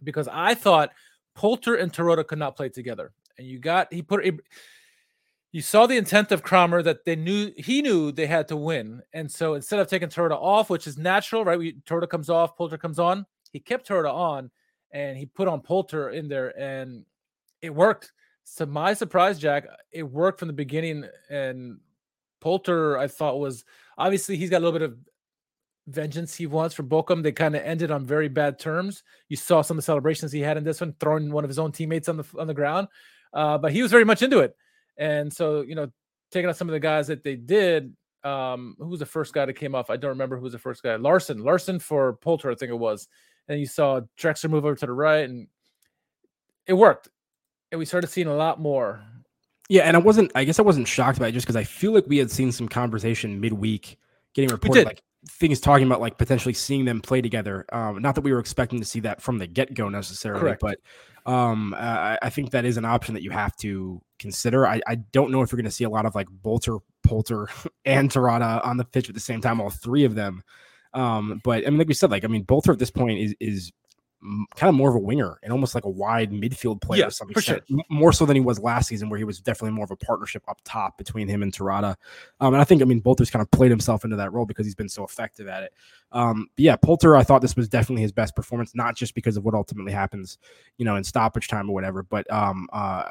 [0.04, 0.90] because I thought
[1.34, 3.12] Polter and Terodde could not play together.
[3.38, 4.24] And you got he put
[5.52, 9.02] you saw the intent of Kramer that they knew he knew they had to win,
[9.12, 11.58] and so instead of taking Terodde off, which is natural, right?
[11.58, 13.24] We, Terodde comes off, Polter comes on.
[13.52, 14.50] He kept Terodde on,
[14.90, 17.04] and he put on Polter in there, and
[17.62, 18.12] it worked
[18.56, 21.04] to my surprise, Jack, it worked from the beginning.
[21.30, 21.78] And
[22.40, 23.64] Polter, I thought was
[23.96, 24.96] obviously he's got a little bit of
[25.88, 27.22] vengeance he wants from Bochum.
[27.22, 29.02] They kind of ended on very bad terms.
[29.28, 31.58] You saw some of the celebrations he had in this one, throwing one of his
[31.58, 32.88] own teammates on the on the ground.
[33.32, 34.56] Uh, but he was very much into it.
[34.96, 35.90] And so, you know,
[36.30, 37.94] taking out some of the guys that they did.
[38.24, 39.90] Um, who was the first guy that came off?
[39.90, 40.96] I don't remember who was the first guy.
[40.96, 43.06] Larsson, Larsson for Polter, I think it was.
[43.46, 45.46] And you saw Drexler move over to the right, and
[46.66, 47.08] it worked
[47.70, 49.02] and we started seeing a lot more.
[49.68, 50.32] Yeah, and I wasn't.
[50.34, 52.52] I guess I wasn't shocked by it just because I feel like we had seen
[52.52, 53.98] some conversation midweek
[54.34, 57.64] getting reported, like things talking about like potentially seeing them play together.
[57.72, 60.60] Um, not that we were expecting to see that from the get go necessarily, Correct.
[60.60, 60.78] but
[61.30, 64.66] um, uh, I think that is an option that you have to consider.
[64.66, 67.48] I, I don't know if you're going to see a lot of like Bülter, Polter,
[67.84, 70.42] and Terodde on the pitch at the same time, all three of them.
[70.94, 73.34] Um, but I mean, like we said, like I mean, Bülter at this point is
[73.40, 73.72] is
[74.56, 77.62] kind of more of a winger and almost like a wide midfield player yeah, extent,
[77.68, 77.78] sure.
[77.88, 80.42] more so than he was last season, where he was definitely more of a partnership
[80.48, 81.94] up top between him and Terodde.
[82.40, 84.66] Um, and I think, I mean, Bülter's kind of played himself into that role because
[84.66, 85.72] he's been so effective at it.
[86.10, 89.44] Um, yeah, Polter, I thought this was definitely his best performance, not just because of
[89.44, 90.38] what ultimately happens,
[90.78, 93.04] you know, in stoppage time or whatever, but um, uh,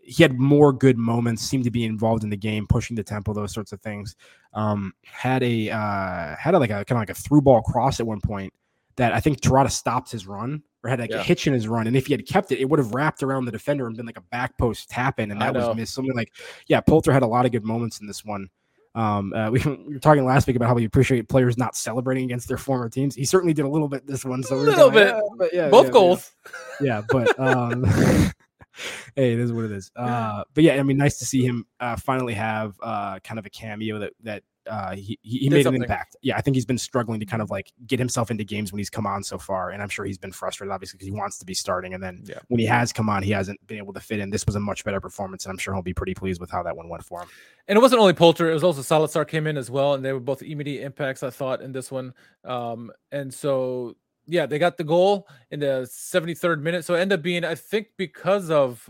[0.00, 3.32] he had more good moments, seemed to be involved in the game, pushing the tempo,
[3.32, 4.16] those sorts of things.
[4.54, 8.00] Um, had a uh, had a, like a kind of like a through ball cross
[8.00, 8.52] at one point
[8.96, 11.20] that I think Terodde stopped his run or had like yeah.
[11.20, 11.86] a hitch in his run.
[11.86, 14.06] And if he had kept it, it would have wrapped around the defender and been
[14.06, 15.30] like a back post tap in.
[15.30, 15.94] And that was missed.
[15.94, 16.32] Something like,
[16.66, 18.48] yeah, Polter had a lot of good moments in this one.
[18.94, 22.24] Um, uh, we, we, were talking last week about how we appreciate players not celebrating
[22.24, 23.14] against their former teams.
[23.14, 24.42] He certainly did a little bit this one.
[24.42, 26.32] So a little bit, but yeah, both yeah, goals.
[26.80, 27.84] Yeah, yeah but um,
[29.16, 29.90] hey, it is what it is.
[29.96, 33.46] Uh, but yeah, I mean, nice to see him uh, finally have uh, kind of
[33.46, 35.82] a cameo that that uh, he he made something.
[35.82, 36.16] an impact.
[36.22, 38.78] Yeah, I think he's been struggling to kind of like get himself into games when
[38.78, 41.38] he's come on so far, and I'm sure he's been frustrated, obviously, because he wants
[41.38, 42.38] to be starting, and then yeah.
[42.48, 44.30] when he has come on, he hasn't been able to fit in.
[44.30, 46.62] This was a much better performance, and I'm sure he'll be pretty pleased with how
[46.62, 47.28] that one went for him.
[47.68, 50.12] And it wasn't only Polter; it was also Zalazar came in as well, and they
[50.12, 51.22] were both immediate impacts.
[51.22, 53.96] I thought in this one, um, and so
[54.26, 57.54] yeah, they got the goal in the 73rd minute, so it ended up being, I
[57.54, 58.88] think, because of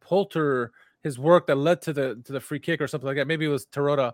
[0.00, 3.26] Polter, his work that led to the to the free kick or something like that.
[3.26, 4.12] Maybe it was Terodde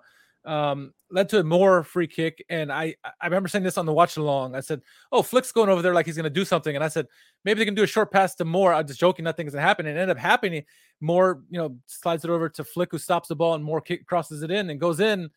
[0.48, 2.44] um, led to a more free kick.
[2.48, 4.54] And I I remember saying this on the watch along.
[4.54, 4.82] I said,
[5.12, 7.06] "Oh, Flick's going over there like he's going to do something." And I said,
[7.44, 8.74] maybe they can do a short pass to Mohr.
[8.74, 9.86] I'm just joking, nothing's going to happen.
[9.86, 10.64] And it ended up happening.
[11.02, 14.06] Mohr, you know, slides it over to Flick, who stops the ball, and Mohr kick,
[14.06, 15.30] crosses it in and goes in.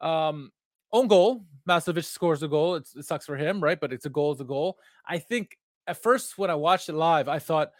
[0.00, 0.50] Um,
[0.92, 1.44] own goal.
[1.68, 2.74] Masovic scores the goal.
[2.76, 3.78] It's, it sucks for him, right?
[3.78, 4.32] But it's a goal.
[4.32, 4.78] It's a goal.
[5.06, 7.70] I think at first when I watched it live, I thought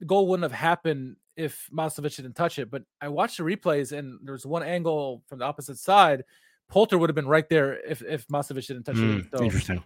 [0.00, 2.70] the goal wouldn't have happened if Masovic didn't touch it.
[2.70, 6.24] But I watched the replays, and there was one angle from the opposite side.
[6.68, 9.26] Polter would have been right there if if Masovic didn't touch Mm, it.
[9.32, 9.82] So interesting.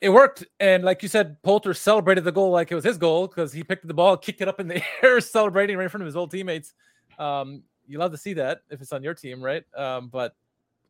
[0.00, 0.44] it worked.
[0.60, 3.64] And like you said, Polter celebrated the goal like it was his goal because he
[3.64, 6.16] picked the ball, kicked it up in the air, celebrating right in front of his
[6.16, 6.74] old teammates.
[7.18, 9.64] Um, you love to see that if it's on your team, right?
[9.74, 10.34] Um, but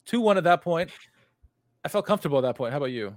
[0.06, 0.90] 2 1 at that point.
[1.84, 2.72] I felt comfortable at that point.
[2.72, 3.16] How about you?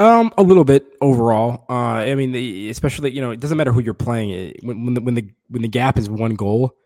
[0.00, 1.64] Um, a little bit overall.
[1.68, 4.30] Uh, I mean, the, especially you know, it doesn't matter who you're playing.
[4.30, 6.76] It, when when the, when the when the gap is one goal,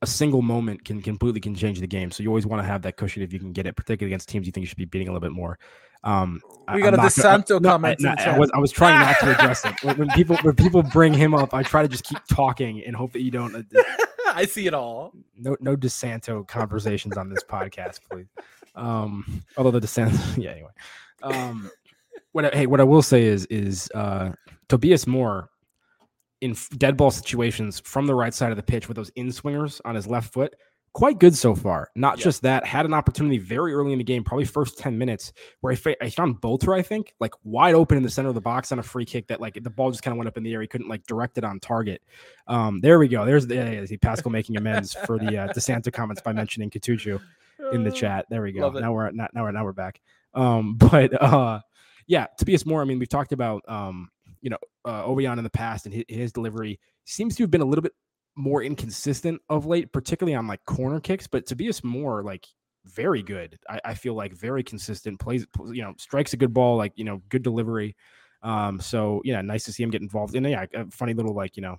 [0.00, 2.10] a single moment can completely can change the game.
[2.10, 4.28] So you always want to have that cushion if you can get it, particularly against
[4.30, 5.58] teams you think you should be beating a little bit more.
[6.04, 8.50] Um, I- We got I'm a gonna- DeSanto no, I- comment no, the I, was
[8.54, 9.74] I was trying not to address it.
[9.84, 12.96] When, when people when people bring him up, I try to just keep talking and
[12.96, 13.54] hope that you don't.
[13.54, 13.82] Uh,
[14.34, 15.12] I see it all.
[15.36, 18.28] no no DeSanto conversations on this podcast, please.
[18.74, 20.52] Um, although the DeSanto, yeah.
[20.52, 20.70] Anyway,
[21.22, 21.70] um,
[22.32, 24.30] what I, hey, what I will say is is uh,
[24.68, 25.48] Tobias Mohr
[26.40, 29.80] in dead ball situations from the right side of the pitch with those in swingers
[29.84, 30.54] on his left foot.
[30.94, 31.88] Quite good so far.
[31.94, 32.24] Not Yeah.
[32.24, 35.72] just that, had an opportunity very early in the game, probably first 10 minutes, where
[35.72, 38.42] I, fa- I found Bülter, I think, like wide open in the center of the
[38.42, 40.42] box on a free kick that like the ball just kind of went up in
[40.42, 40.60] the air.
[40.60, 42.02] He couldn't like direct it on target.
[42.46, 43.24] Um, there we go.
[43.24, 47.18] There's the yeah, yeah, Pascal making amends for the uh, DeSanto comments by mentioning Katuchu
[47.72, 48.26] in the chat.
[48.28, 48.68] There we go.
[48.68, 50.00] Now we're now, now we're now we're back.
[50.34, 51.60] Um, but uh,
[52.06, 52.80] yeah, Tobias Mohr.
[52.80, 54.10] I mean, we've talked about um,
[54.40, 57.60] you know, uh, Ouwejan in the past, and his, his delivery seems to have been
[57.60, 57.92] a little bit
[58.36, 61.26] more inconsistent of late, particularly on like corner kicks.
[61.26, 62.46] But Tobias Mohr, like
[62.84, 63.58] very good.
[63.68, 65.20] I, I feel like very consistent.
[65.20, 66.76] Plays, you know, strikes a good ball.
[66.76, 67.96] Like you know, good delivery.
[68.42, 70.34] Um, so yeah, nice to see him get involved.
[70.34, 71.78] And yeah, a funny little like you know,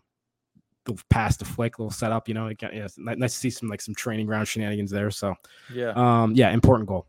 [0.88, 2.28] little pass to flick, little setup.
[2.28, 5.12] You know, it yeah, nice to see some like some training ground shenanigans there.
[5.12, 5.36] So
[5.74, 5.92] Yeah.
[5.96, 7.08] um, yeah, important goal.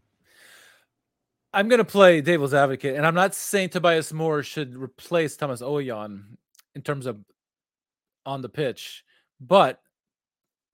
[1.54, 5.62] I'm going to play devil's advocate, and I'm not saying Tobias Mohr should replace Thomas
[5.62, 6.24] Ouwejan
[6.74, 7.18] in terms of
[8.26, 9.04] on the pitch,
[9.40, 9.80] but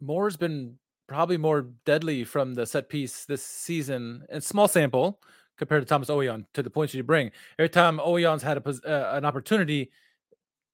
[0.02, 5.20] Mohr's been probably more deadly from the set piece this season, and small sample
[5.58, 7.30] compared to Thomas Ouwejan to the points you bring.
[7.58, 9.90] Every time Ouwejan's had a, uh, an opportunity,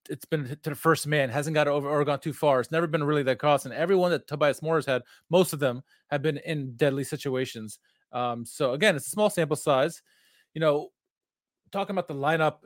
[0.08, 2.60] it's been to the first man, hasn't got over or gone too far.
[2.60, 5.58] It's never been really that cross, and everyone that Tobias Mohr has had, most of
[5.58, 7.80] them have been in deadly situations.
[8.12, 10.02] Um, so again, it's a small sample size.
[10.54, 10.90] You know,
[11.72, 12.56] talking about the lineup,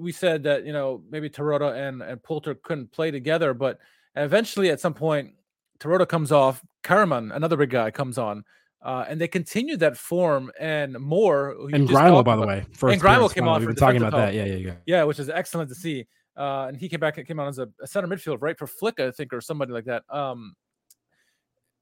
[0.00, 3.78] we said that you know maybe Terodde and and Polter couldn't play together, but
[4.16, 5.32] eventually at some point,
[5.80, 6.62] Terodde comes off.
[6.84, 8.44] Karaman, another big guy, comes on,
[8.82, 10.50] uh, and they continued that form.
[10.58, 14.02] And more, And Greiml, by the way, first Greiml appearance came on We've been talking
[14.02, 14.34] about that.
[14.34, 14.74] Yeah, yeah, yeah.
[14.86, 16.06] yeah, which is excellent to see.
[16.36, 18.66] Uh, and he came back and came out as a, a center midfield, right for
[18.66, 20.02] Flick, I think, or somebody like that.
[20.08, 20.54] Um,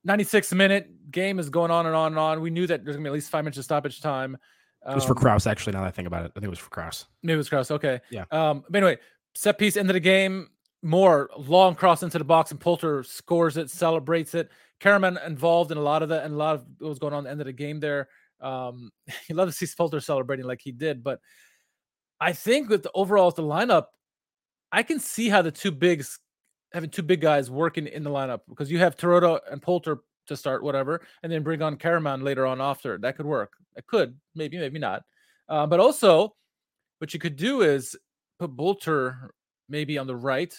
[0.04, 2.40] 96 minute game is going on and on and on.
[2.40, 4.36] We knew that there's gonna be at least five minutes of stoppage time.
[4.88, 5.74] It was for Um, Kraus, actually.
[5.74, 7.06] Now that I think about it, I think it was for Kraus.
[7.22, 7.70] Maybe it was Kraus.
[7.70, 8.00] Okay.
[8.10, 8.24] Yeah.
[8.30, 8.98] Um, but anyway,
[9.34, 10.48] set piece into the game.
[10.82, 14.50] Mohr long cross into the box, and Polter scores it, celebrates it.
[14.80, 17.20] Karaman involved in a lot of that, and a lot of what was going on
[17.20, 18.08] at the end of the game there.
[18.40, 18.90] Um,
[19.28, 21.20] you love to see Polter celebrating like he did, but
[22.18, 23.86] I think with the overall with the lineup,
[24.72, 26.18] I can see how the two bigs
[26.72, 30.36] having two big guys working in the lineup because you have Terodde and Polter to
[30.36, 32.98] start, whatever, and then bring on Karaman later on after.
[32.98, 33.52] That could work.
[33.76, 35.02] It could, maybe, maybe not.
[35.48, 36.34] Uh, but also,
[36.98, 37.96] what you could do is
[38.38, 39.28] put Bülter
[39.68, 40.54] maybe on the right,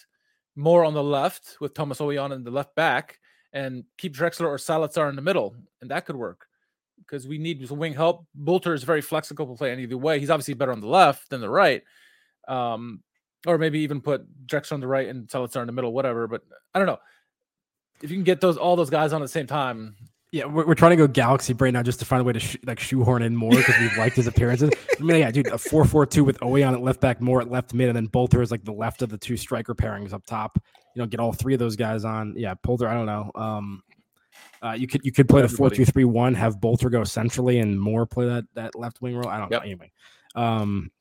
[0.58, 3.19] Mohr on the left with Thomas Ouwejan in the left back,
[3.54, 6.47] and keep Drexler or Zalazar in the middle, and that could work
[6.97, 8.26] because we need some wing help.
[8.39, 10.19] Bülter is very flexible to play any way.
[10.19, 11.84] He's obviously better on the left than the right.
[12.47, 13.02] Um,
[13.47, 16.27] or maybe even put Drexler on the right and Zalazar in the middle, whatever.
[16.27, 16.99] But I don't know.
[18.01, 19.95] If you can get those all those guys on at the same time,
[20.32, 22.39] Yeah, we're, we're trying to go Galaxy brain now just to find a way to
[22.39, 24.71] sh- like shoehorn in Mohr because we've liked his appearances.
[24.99, 27.89] I mean, yeah, dude, a four-four-two with Ouwejan at left back, Mohr at left mid,
[27.89, 30.58] and then Bülter is like the left of the two striker pairings up top.
[30.95, 32.34] You know, get all three of those guys on.
[32.38, 33.32] Yeah, Bülter, I don't know.
[33.36, 33.84] Um,
[34.63, 35.75] uh, you could you could play the Everybody.
[35.75, 39.27] four-two-three-one, have Bülter go centrally, and Mohr play that that left wing role.
[39.27, 39.62] I don't Yep.
[39.62, 39.65] know.
[39.65, 39.92] Anyway,
[40.35, 40.92] um,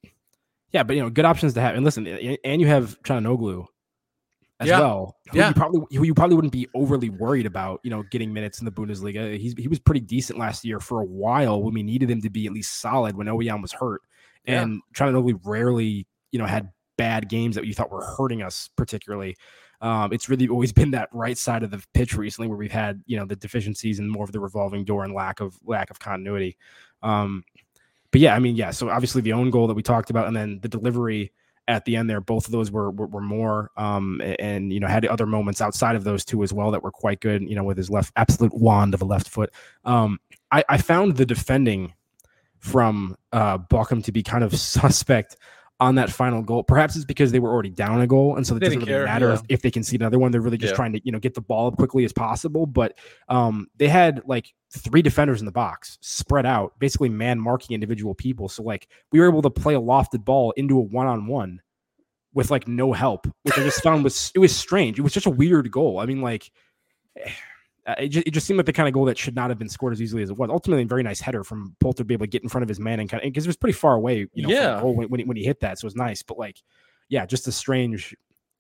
[0.73, 1.75] yeah, but you know, good options to have.
[1.75, 3.67] And listen, and you have Calhanoglu
[4.61, 4.79] as Yeah.
[4.81, 5.17] well.
[5.31, 5.49] Who Yeah.
[5.49, 8.65] you probably who you probably wouldn't be overly worried about, you know, getting minutes in
[8.67, 9.37] the Bundesliga.
[9.39, 12.31] He's he was pretty decent last year for a while when we needed him to
[12.31, 14.03] be at least solid when Ouwejan was hurt.
[14.45, 14.63] Yeah.
[14.63, 19.37] And Calhanoglu rarely, you know, had bad games that you thought were hurting us particularly.
[19.81, 23.03] Um, it's really always been that right side of the pitch recently where we've had
[23.07, 25.99] you know the deficiencies and more of the revolving door and lack of lack of
[25.99, 26.59] continuity.
[27.03, 27.45] Um,
[28.11, 28.71] but yeah, I mean, yeah.
[28.71, 31.33] So obviously the own goal that we talked about, and then the delivery
[31.69, 34.89] at the end there, both of those were were, were Mohr, um, and you know
[34.89, 37.43] had other moments outside of those two as well that were quite good.
[37.49, 39.53] You know, with his left absolute wand of a left foot.
[39.85, 40.19] Um,
[40.51, 41.95] I, I found the defending
[42.59, 45.37] from uh, to be kind of suspect
[45.81, 46.63] on that final goal.
[46.63, 48.93] Perhaps it's because they were already down a goal, and so it They doesn't really
[48.93, 49.35] care, matter yeah.
[49.35, 50.31] if, if they can see another one.
[50.31, 50.77] They're really just Yeah.
[50.77, 52.67] trying to you know get the ball up quickly as possible.
[52.67, 57.75] But um, they had like three defenders in the box spread out, basically man marking
[57.75, 58.49] individual people.
[58.49, 61.61] So like we were able to play a lofted ball into a one on one
[62.35, 64.99] with like no help, which I just found was it was strange.
[64.99, 65.99] It was such a weird goal.
[65.99, 66.51] I mean, like.
[67.91, 69.59] Uh, It just, it just seemed like the kind of goal that should not have
[69.59, 70.51] been scored as easily as it was.
[70.51, 72.69] Ultimately, a very nice header from Polter to be able to get in front of
[72.69, 74.83] his man and kind of because it was pretty far away, you know, Yeah.
[74.83, 75.79] when, when, he, when he hit that.
[75.79, 76.63] So it was nice, but like,
[77.09, 78.15] yeah, just a strange,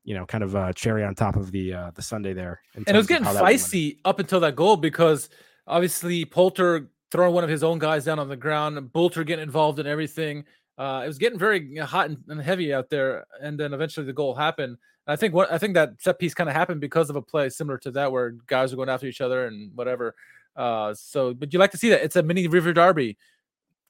[0.04, 2.60] you know, kind of uh, cherry on top of the uh, the Sunday there.
[2.74, 3.56] and it was getting of how that went.
[3.56, 5.28] feisty up until that goal because
[5.66, 9.78] obviously Polter throwing one of his own guys down on the ground, Bülter getting involved
[9.78, 10.44] in everything.
[10.78, 14.12] Uh, it was getting very hot and, and heavy out there, and then eventually the
[14.12, 14.78] goal happened.
[15.06, 17.48] I think what I think that set piece kind of happened because of a play
[17.48, 20.14] similar to that where guys are going after each other and whatever.
[20.56, 23.16] Uh, so, but you like to see that it's a mini Revierderby.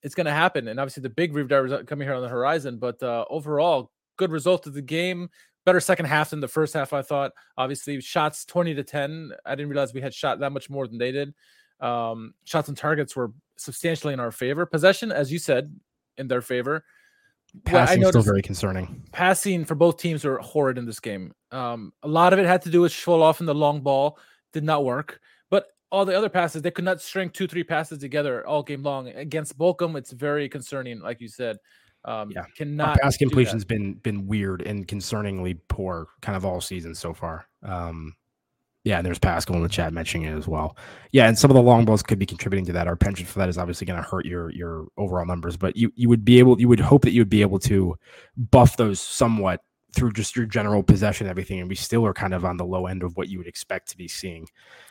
[0.02, 2.78] It's going to happen, and obviously the big Revierderby is coming here on the horizon.
[2.78, 5.28] But uh, overall, good result of the game.
[5.66, 7.32] Better second half than the first half, I thought.
[7.58, 9.32] Obviously, shots twenty to ten.
[9.44, 11.34] I didn't realize we had shot that much more than they did.
[11.80, 14.64] Um, shots and targets were substantially in our favor.
[14.64, 15.74] Possession, as you said,
[16.16, 16.84] in their favor.
[17.54, 19.02] Well, Passing still very concerning.
[19.12, 21.32] passing for both teams were horrid in this game.
[21.50, 24.18] Um, a lot of it had to do with Schwolow and the long ball
[24.52, 25.20] did not work,
[25.50, 28.82] but all the other passes they could not string two, three passes together all game
[28.84, 29.96] long against Bochum.
[29.96, 31.56] It's very concerning, like you said.
[32.04, 32.42] Um, Yeah.
[32.42, 33.30] Our cannot pass do that.
[33.30, 37.46] completion's been been weird and concerningly poor, kind of all season so far.
[37.62, 38.14] Um,
[38.84, 40.76] yeah, and there's Pascal in the chat mentioning it as well.
[41.12, 42.86] Yeah, and some of the long balls could be contributing to that.
[42.86, 45.92] Our penchant for that is obviously going to hurt your your overall numbers, but you
[45.96, 47.94] you would be able you would hope that you would be able to
[48.36, 49.60] buff those somewhat
[49.92, 52.86] through just your general possession everything, and we still are kind of on the low
[52.86, 54.46] end of what you would expect to be seeing.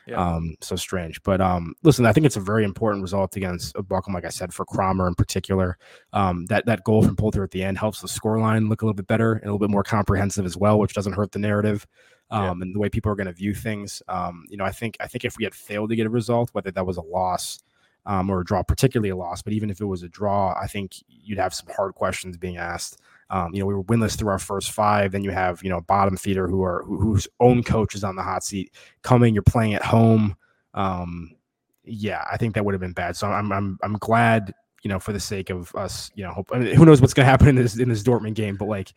[0.08, 0.16] Yeah.
[0.16, 4.14] Um, so strange, but um, listen, I think it's a very important result against Bochum,
[4.14, 5.78] like I said, for Kramer in particular.
[6.14, 8.96] Um, that that goal from Polter at the end helps the scoreline look a little
[8.96, 11.86] bit better and a little bit more comprehensive as well, which doesn't hurt the narrative
[12.32, 12.50] Yeah.
[12.52, 14.02] um, and the way people are going to view things.
[14.08, 16.50] Um, you know, I think I think if we had failed to get a result,
[16.54, 17.60] whether that was a loss
[18.06, 20.66] um, or a draw, particularly a loss, but even if it was a draw, I
[20.66, 23.00] think you'd have some hard questions being asked.
[23.30, 25.12] Um, you know, we were winless through our first five.
[25.12, 28.16] Then you have you know bottom feeder who are who, whose own coach is on
[28.16, 29.34] the hot seat coming.
[29.34, 30.36] You're playing at home.
[30.74, 31.36] Um,
[31.84, 33.16] yeah, I think that would have been bad.
[33.16, 34.54] So I'm I'm I'm glad
[34.84, 36.12] you know for the sake of us.
[36.16, 38.04] You know, hope, I mean, who knows what's going to happen in this in this
[38.04, 38.94] Dortmund game, but like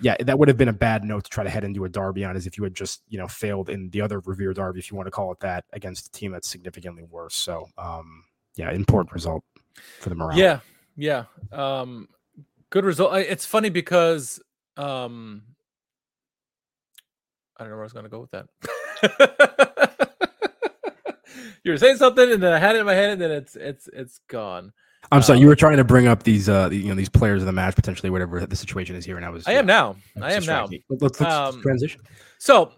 [0.00, 2.24] yeah, that would have been a bad note to try to head into a derby
[2.24, 4.90] on, as if you had just you know failed in the other Revere derby, if
[4.90, 7.34] you want to call it that, against a team that's significantly worse.
[7.34, 8.24] So, um,
[8.56, 9.44] yeah, important result
[10.00, 10.38] for the morale.
[10.38, 10.60] Yeah,
[10.96, 11.24] yeah.
[11.52, 12.08] Um,
[12.70, 13.14] good result.
[13.16, 14.40] It's funny because
[14.76, 15.42] um,
[17.58, 18.46] I don't know where I was going to go with that.
[21.64, 23.56] you were saying something, and then I had it in my head, and then it's
[23.56, 24.72] it's it's gone.
[25.12, 27.08] I'm sorry, um, you were trying to bring up these, uh, the- you know, these
[27.08, 29.46] players of the match potentially, whatever the situation is here, and I was.
[29.46, 29.96] I am yeah, now.
[30.20, 30.68] I am now.
[30.88, 32.00] Let's, let's Um, transition.
[32.38, 32.72] So,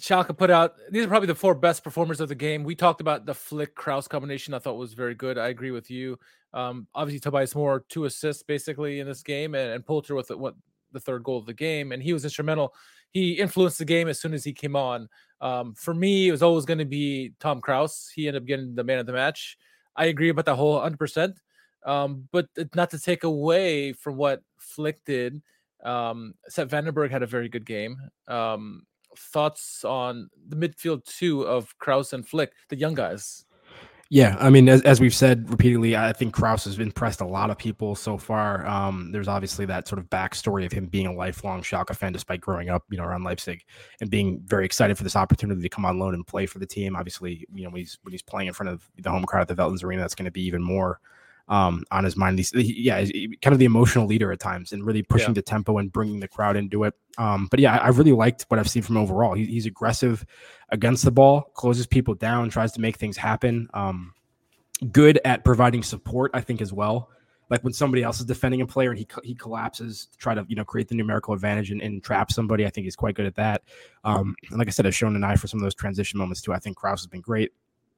[0.00, 2.64] Schalke put out these are probably the four best performers of the game.
[2.64, 4.54] We talked about the Flick Kraus combination.
[4.54, 5.38] I thought was very good.
[5.38, 6.18] I agree with you.
[6.52, 10.36] Um, obviously, Tobias Mohr two assists basically in this game, and, and Polter with the,
[10.36, 10.54] what
[10.92, 12.74] the third goal of the game, and he was instrumental.
[13.12, 15.08] He influenced the game as soon as he came on.
[15.40, 18.10] Um, for me, it was always going to be Tom Kraus.
[18.14, 19.56] He ended up getting the man of the match.
[19.96, 20.98] I agree about the whole 100.
[20.98, 21.40] percent
[21.84, 25.42] um, but not to take away from what Flick did.
[25.82, 27.96] Um, Sepp van den Berg had a very good game.
[28.28, 28.82] Um,
[29.20, 33.44] thoughts on the midfield two of Kraus and Flick, the young guys?
[34.12, 37.48] Yeah, I mean, as, as we've said repeatedly, I think Kraus has impressed a lot
[37.48, 38.66] of people so far.
[38.66, 42.40] Um, there's obviously that sort of backstory of him being a lifelong Schalke fan, despite
[42.40, 43.64] growing up, you know, around Leipzig,
[44.00, 46.66] and being very excited for this opportunity to come on loan and play for the
[46.66, 46.96] team.
[46.96, 49.48] Obviously, you know, when he's when he's playing in front of the home crowd at
[49.48, 50.98] the Veltins Arena, that's going to be even more
[51.50, 52.38] um, on his mind.
[52.38, 53.04] He's, yeah,
[53.42, 56.28] kind of the emotional leader at times, and really pushing the tempo and bringing the
[56.28, 56.94] crowd into it.
[57.18, 59.34] Um, but yeah, I, I really liked what I've seen from overall.
[59.34, 60.24] He, he's aggressive
[60.70, 63.68] against the ball, closes people down, tries to make things happen.
[63.74, 64.14] Um,
[64.92, 67.10] good at providing support, I think, as well.
[67.50, 70.46] Like when somebody else is defending a player and he he collapses to try to
[70.48, 73.26] you know create the numerical advantage and, and trap somebody, I think he's quite good
[73.26, 73.62] at that.
[74.04, 76.42] Um, and like I said, I've shown an eye for some of those transition moments
[76.42, 76.52] too.
[76.52, 77.50] I think Kraus has been great.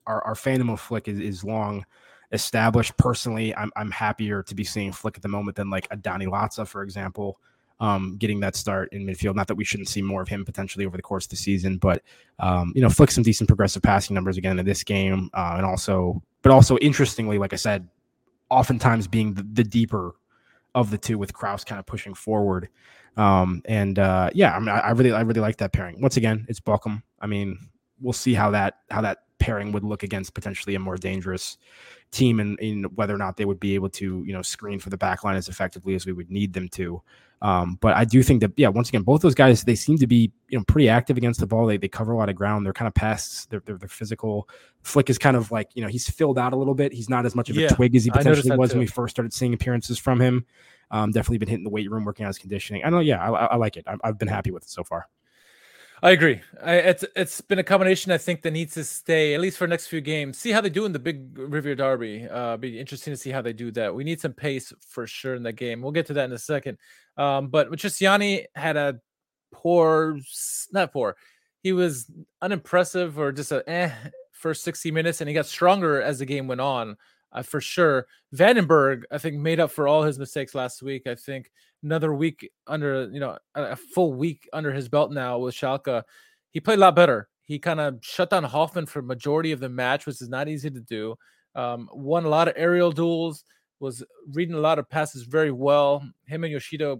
[0.06, 1.84] Our our fandom of Flick is, is long
[2.32, 2.96] established.
[2.96, 6.26] Personally, I'm I'm happier to be seeing Flick at the moment than like a Danny
[6.26, 7.38] Latza, for example.
[7.82, 9.34] um, getting that start in midfield.
[9.34, 11.78] Not that we shouldn't see more of him potentially over the course of the season,
[11.78, 12.02] but
[12.38, 15.66] um, you know, Flick some decent progressive passing numbers again in this game, uh, and
[15.66, 17.88] also, but also interestingly, like I said,
[18.50, 20.14] oftentimes being the, the deeper
[20.76, 22.68] of the two with Kraus kind of pushing forward.
[23.16, 26.00] Um, and uh, yeah, I mean, I, I, really, I really like that pairing.
[26.00, 27.02] Once again, it's Bochum.
[27.20, 27.58] I mean,
[28.00, 31.58] we'll see how that how that pairing would look against potentially a more dangerous
[32.12, 34.90] team and in whether or not they would be able to you know screen for
[34.90, 37.02] the back line as effectively as we would need them to.
[37.40, 40.06] Um, but i do think that yeah once again both those guys they seem to
[40.06, 41.66] be you know pretty active against the ball.
[41.66, 42.64] They, they cover a lot of ground.
[42.64, 44.48] They're kind of pass they're, they're, they're physical
[44.82, 46.92] Flick is kind of like you know he's filled out a little bit.
[46.92, 48.76] He's not as much of a yeah, twig as he potentially was too.
[48.76, 50.46] when we first started seeing appearances from him.
[50.90, 52.84] Um, definitely been hitting the weight room working on his conditioning.
[52.84, 53.84] I know yeah I, I like it.
[53.88, 55.08] I, i've been happy with it so far
[56.04, 56.40] I agree.
[56.60, 59.68] I, it's it's been a combination I think that needs to stay at least for
[59.68, 60.36] next few games.
[60.36, 62.28] See how they do in the big Revierderby.
[62.30, 63.94] Uh, be interesting to see how they do that.
[63.94, 65.80] We need some pace for sure in that game.
[65.80, 66.78] We'll get to that in a second.
[67.16, 69.00] Um, but Matriciani had a
[69.52, 70.18] poor,
[70.72, 71.16] not poor.
[71.62, 73.92] He was unimpressive or just a eh
[74.32, 76.96] first 60 minutes, and he got stronger as the game went on.
[77.32, 78.06] Uh, for sure.
[78.32, 81.06] van den Berg, I think, made up for all his mistakes last week.
[81.06, 81.50] I think
[81.82, 86.02] another week under, you know, a, full week under his belt now with Schalke,
[86.50, 87.28] he played a lot better.
[87.42, 90.70] He kind of shut down Hofmann for majority of the match, which is not easy
[90.70, 91.16] to do.
[91.54, 93.44] Um, won a lot of aerial duels,
[93.80, 96.06] was reading a lot of passes very well.
[96.26, 96.98] Him and Yoshida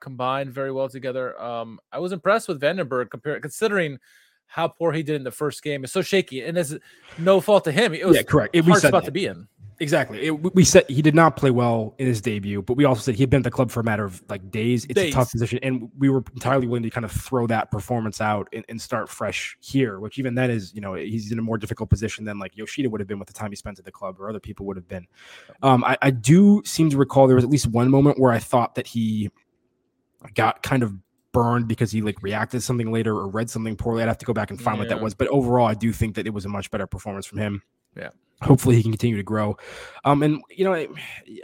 [0.00, 1.40] combined very well together.
[1.40, 3.98] Um, I was impressed with van den Berg compared considering
[4.46, 5.84] how poor he did in the first game.
[5.84, 6.74] It's so shaky, and it's
[7.18, 7.94] no fault to him.
[7.94, 8.54] It was yeah, correct.
[8.54, 9.04] It, hard spot that.
[9.04, 9.46] to be in.
[9.80, 10.26] Exactly.
[10.26, 13.14] It, we said he did not play well in his debut, but we also said
[13.14, 14.84] he had been at the club for a matter of like days.
[14.84, 15.14] It's days.
[15.14, 18.46] a tough position, and we were entirely willing to kind of throw that performance out
[18.52, 19.98] and, and, start fresh here.
[19.98, 22.90] Which even then is, you know, he's in a more difficult position than like Yoshida
[22.90, 24.76] would have been with the time he spent at the club, or other people would
[24.76, 25.06] have been.
[25.62, 28.38] Um, I, I do seem to recall there was at least one moment where I
[28.38, 29.30] thought that he
[30.34, 30.94] got kind of
[31.32, 34.02] burned because he like reacted something later or read something poorly.
[34.02, 34.82] I'd have to go back and find yeah.
[34.82, 37.24] what that was, but overall, I do think that it was a much better performance
[37.24, 37.62] from him.
[37.96, 38.10] Yeah
[38.42, 39.56] hopefully he can continue to grow.
[40.04, 40.88] Um, and you know, I,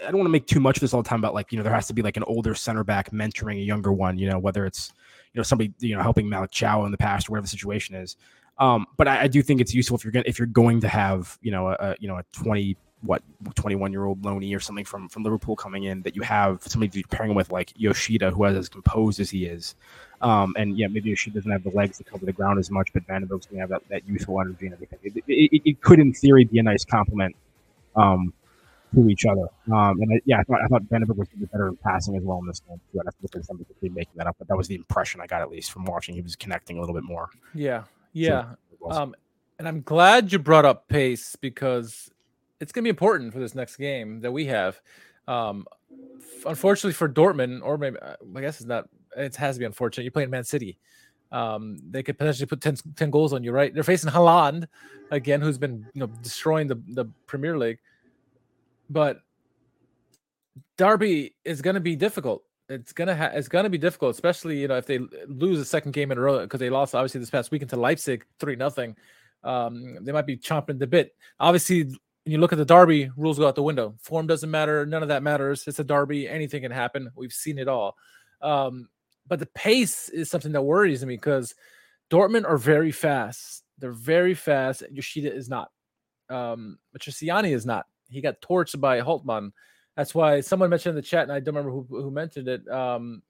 [0.03, 1.59] I don't want to make too much of this all the time about like you
[1.59, 4.19] know there has to be like an older center back mentoring a younger one.
[4.19, 4.93] You know, whether it's
[5.33, 7.95] you know somebody you know helping Malick Thiaw in the past or whatever the situation
[7.95, 8.17] is.
[8.59, 10.89] Um, but I, I, do think it's useful if you're gonna, if you're going to
[10.89, 13.23] have you know a, a you know a twenty what
[13.55, 17.03] 21 year old Loney or something from from Liverpool coming in that you have somebody
[17.05, 19.75] pairing with like Yoshida who has as composed as he is
[20.21, 22.93] um, and yeah, maybe she doesn't have the legs to cover the ground as much,
[22.93, 24.99] but van den Berg's to have that, that youthful energy and everything.
[25.03, 27.37] It, it, it, could, in theory, be a nice compliment
[27.95, 28.33] um,
[28.95, 29.49] to each other.
[29.67, 32.17] Um, and I, yeah, I thought I thought van den Berg was better in passing
[32.17, 32.81] as well in this game.
[32.93, 33.01] Too.
[33.01, 35.21] I'd have to look at somebody quickly making that up, but that was the impression
[35.21, 36.15] I got at least from watching.
[36.15, 37.29] He was connecting a little bit more.
[37.55, 38.55] Yeah, yeah.
[38.81, 39.15] So um,
[39.59, 42.11] and I'm glad you brought up pace because
[42.61, 44.81] it's going to be important for this next game that we have.
[45.29, 45.67] Um,
[46.47, 50.05] unfortunately for Dortmund, or maybe I guess it's not it has to be unfortunate.
[50.05, 50.79] You're playing Man City.
[51.33, 53.75] Um, they could potentially put 10, 10 goals on you, right?
[53.75, 54.69] They're facing Haaland
[55.11, 57.79] again, who's been you know destroying the, the Premier League.
[58.89, 59.19] But
[60.77, 62.43] Derby is going to be difficult.
[62.69, 64.99] It's gonna ha- it's gonna be difficult, especially you know if they
[65.29, 67.77] lose a second game in a row because they lost obviously this past weekend to
[67.77, 68.97] Leipzig three nothing.
[69.45, 71.15] Um, they might be chomping the bit.
[71.39, 71.89] Obviously,
[72.27, 73.95] when you look at the derby, rules go out the window.
[74.01, 74.85] Form doesn't matter.
[74.85, 75.63] None of that matters.
[75.69, 76.29] It's a derby.
[76.29, 77.09] Anything can happen.
[77.15, 77.95] We've seen it all.
[78.43, 78.89] Um,
[79.29, 81.55] but the pace is something that worries me because
[82.11, 83.63] Dortmund are very fast.
[83.79, 84.83] They're very fast.
[84.91, 85.71] Yoshida is not.
[86.29, 87.87] Um, Matriciani is not.
[88.09, 89.53] He got torched by Holtmann.
[89.97, 92.69] That's why someone mentioned in the chat, and I don't remember who, who mentioned it.
[92.69, 93.23] Um,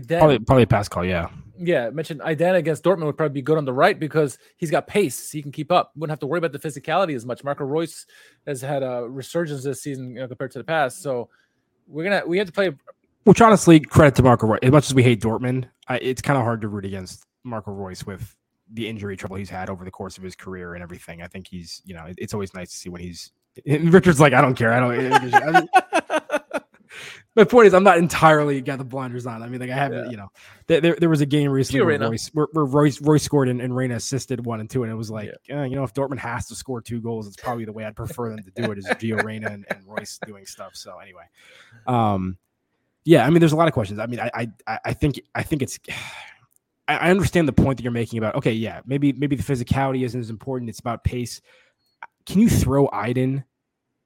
[0.00, 1.28] Aydin, probably, probably Pascal, yeah.
[1.56, 4.86] Yeah, mentioned Aydin against Dortmund would probably be good on the right because he's got
[4.86, 5.30] pace.
[5.30, 5.92] He can keep up.
[5.94, 7.44] Wouldn't have to worry about the physicality as much.
[7.44, 8.06] Marco Reus
[8.46, 11.02] has had a resurgence this season you know, compared to the past.
[11.02, 11.28] So
[11.86, 12.72] we're gonna we have to play
[13.24, 14.60] which honestly, credit to Marco Reus.
[14.62, 17.72] As much as we hate Dortmund, I, it's kind of hard to root against Marco
[17.72, 18.36] Reus with
[18.72, 21.22] the injury trouble he's had over the course of his career and everything.
[21.22, 23.32] I think he's, you know, it's always nice to see when he's.
[23.66, 24.72] Richard's like, I don't care.
[24.72, 25.70] I don't.
[25.92, 25.93] I
[27.36, 29.42] my point is, I'm not entirely got the blinders on.
[29.42, 30.10] I mean, like I haven't, yeah.
[30.10, 30.28] you know,
[30.68, 33.74] there, there, was a game recently where Reus, where, where Reus, Reus scored and, and
[33.74, 35.62] Reyna assisted one and two, and it was like, yeah.
[35.62, 37.96] eh, you know, if Dortmund has to score two goals, it's probably the way I'd
[37.96, 40.76] prefer them to do it is Gio Reyna and, and Reus doing stuff.
[40.76, 41.24] So anyway,
[41.86, 42.36] um,
[43.04, 43.98] yeah, I mean, there's a lot of questions.
[43.98, 45.78] I mean, I I, I think I think it's.
[46.86, 50.20] I understand the point that you're making about okay, yeah, maybe maybe the physicality isn't
[50.20, 50.68] as important.
[50.68, 51.40] It's about pace.
[52.26, 53.44] Can you throw Aydin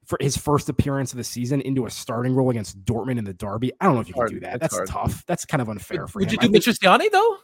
[0.09, 3.35] for his first appearance of the season into a starting role against Dortmund in the
[3.35, 3.73] derby?
[3.81, 4.59] I don't know if you can do that.
[4.59, 5.25] That's, That's tough.
[5.27, 6.39] That's kind of unfair would, for would him.
[6.43, 7.37] Would you do Matriciani though?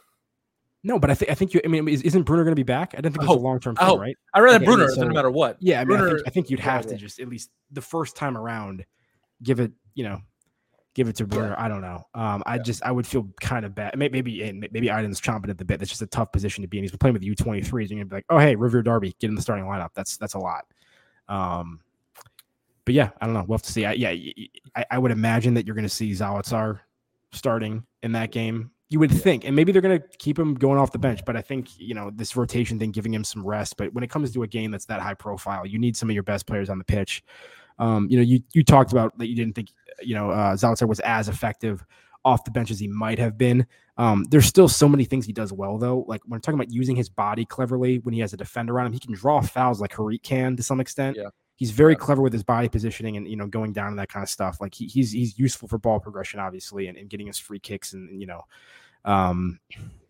[0.83, 1.61] No, but I think I think you.
[1.63, 2.93] I mean, is, not Brunner going to be back?
[2.95, 4.15] I don't think it's oh, a long term thing, oh, right?
[4.35, 5.57] I rather okay, Brunner so, no matter what.
[5.59, 7.81] Yeah, I mean, Brunner, I think, I think you'd have to just at least the
[7.81, 8.85] first time around
[9.41, 10.21] give it, you know,
[10.93, 11.55] give it to Brunner.
[11.57, 12.05] I don't know.
[12.13, 13.97] Um, I just I would feel kind of bad.
[13.97, 15.79] Maybe maybe, maybe Aydin's chomping at the bit.
[15.79, 16.83] That's just a tough position to be in.
[16.83, 17.89] He's been playing with the U23s.
[17.89, 19.89] You're gonna be like, oh hey, Revierderby, get in the starting lineup.
[19.95, 20.65] That's that's a lot.
[21.27, 21.79] Um,
[22.85, 23.43] but yeah, I don't know.
[23.47, 23.85] We'll have to see.
[23.85, 24.15] I, yeah,
[24.75, 26.79] I, I would imagine that you're gonna see Zalazar
[27.31, 28.71] starting in that game.
[28.89, 31.25] You would think, and maybe they're going to keep him going off the bench.
[31.25, 33.77] But I think you know this rotation thing, giving him some rest.
[33.77, 36.13] But when it comes to a game that's that high profile, you need some of
[36.13, 37.23] your best players on the pitch.
[37.79, 39.69] Um, you know, you you talked about that you didn't think
[40.01, 41.83] you know uh, Zalazar was as effective
[42.23, 43.65] off the bench as he might have been.
[43.97, 46.05] Um, there's still so many things he does well though.
[46.07, 48.85] Like when I'm talking about using his body cleverly when he has a defender on
[48.85, 51.17] him, he can draw fouls like Harit can to some extent.
[51.17, 51.29] Yeah.
[51.55, 51.99] He's very Yeah.
[51.99, 54.59] clever with his body positioning and you know going down and that kind of stuff.
[54.59, 57.93] Like he, he's he's useful for ball progression, obviously, and, and getting his free kicks
[57.93, 58.45] and, and, you know,
[59.05, 59.59] um,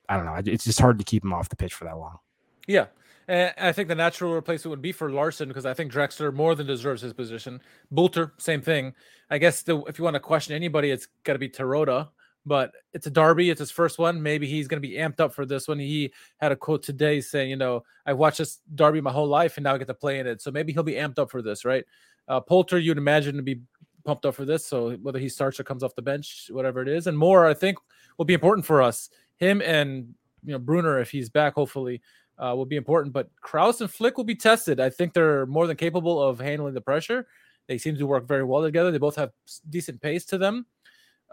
[0.09, 0.41] I don't know.
[0.51, 2.19] It's just hard to keep him off the pitch for that long.
[2.67, 2.87] Yeah.
[3.27, 6.53] And I think the natural replacement would be for Larsson because I think Drexler more
[6.53, 7.59] than deserves his position.
[7.91, 8.93] Bülter, same thing.
[9.31, 12.07] I guess the, if you want to question anybody, it's got to be Terodde,
[12.45, 13.49] but it's a derby.
[13.49, 14.21] It's his first one.
[14.21, 15.79] Maybe he's going to be amped up for this one.
[15.79, 19.57] He had a quote today saying, you know, I've watched this derby my whole life
[19.57, 20.41] and now I get to play in it.
[20.41, 21.85] So maybe he'll be amped up for this, right?
[22.27, 23.61] Uh, Polter, you'd imagine to be
[24.03, 24.65] pumped up for this.
[24.65, 27.53] So whether he starts or comes off the bench, whatever it is, and Mohr, I
[27.53, 27.77] think
[28.17, 29.09] will be important for us.
[29.37, 32.01] Him and you know Brunner, if he's back, hopefully,
[32.37, 33.13] uh, will be important.
[33.13, 34.79] But Kraus and Flick will be tested.
[34.79, 37.27] I think they're more than capable of handling the pressure.
[37.67, 38.91] They seem to work very well together.
[38.91, 39.31] They both have
[39.69, 40.67] decent pace to them.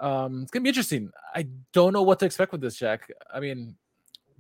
[0.03, 1.11] Um, it's gonna be interesting.
[1.35, 3.09] I don't know what to expect with this, Jack.
[3.33, 3.77] I mean,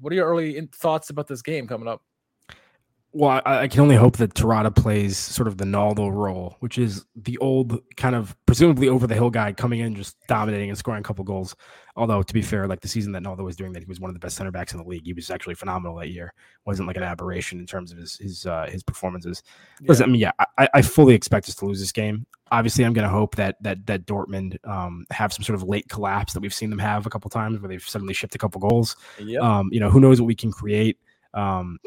[0.00, 2.02] what are your early in- thoughts about this game coming up?
[3.14, 6.78] Well, I, I can only hope that Terodde plays sort of the Naldo role, which
[6.78, 10.78] is the old kind of presumably over the hill guy coming in, just dominating and
[10.78, 11.54] scoring a couple goals.
[11.94, 14.08] Although to be fair, like the season that Naldo was doing that, he was one
[14.08, 15.04] of the best center backs in the league.
[15.04, 16.32] He was actually phenomenal that year.
[16.64, 19.42] wasn't like an aberration in terms of his his uh, his performances.
[19.82, 22.24] Listen, I mean, yeah, I, I fully expect us to lose this game.
[22.50, 25.86] Obviously, I'm going to hope that that that Dortmund um, have some sort of late
[25.90, 28.66] collapse that we've seen them have a couple times, where they've suddenly shipped a couple
[28.66, 28.96] goals.
[29.18, 30.98] Yeah, Um, you know, who knows what we can create.
[31.34, 31.78] Um,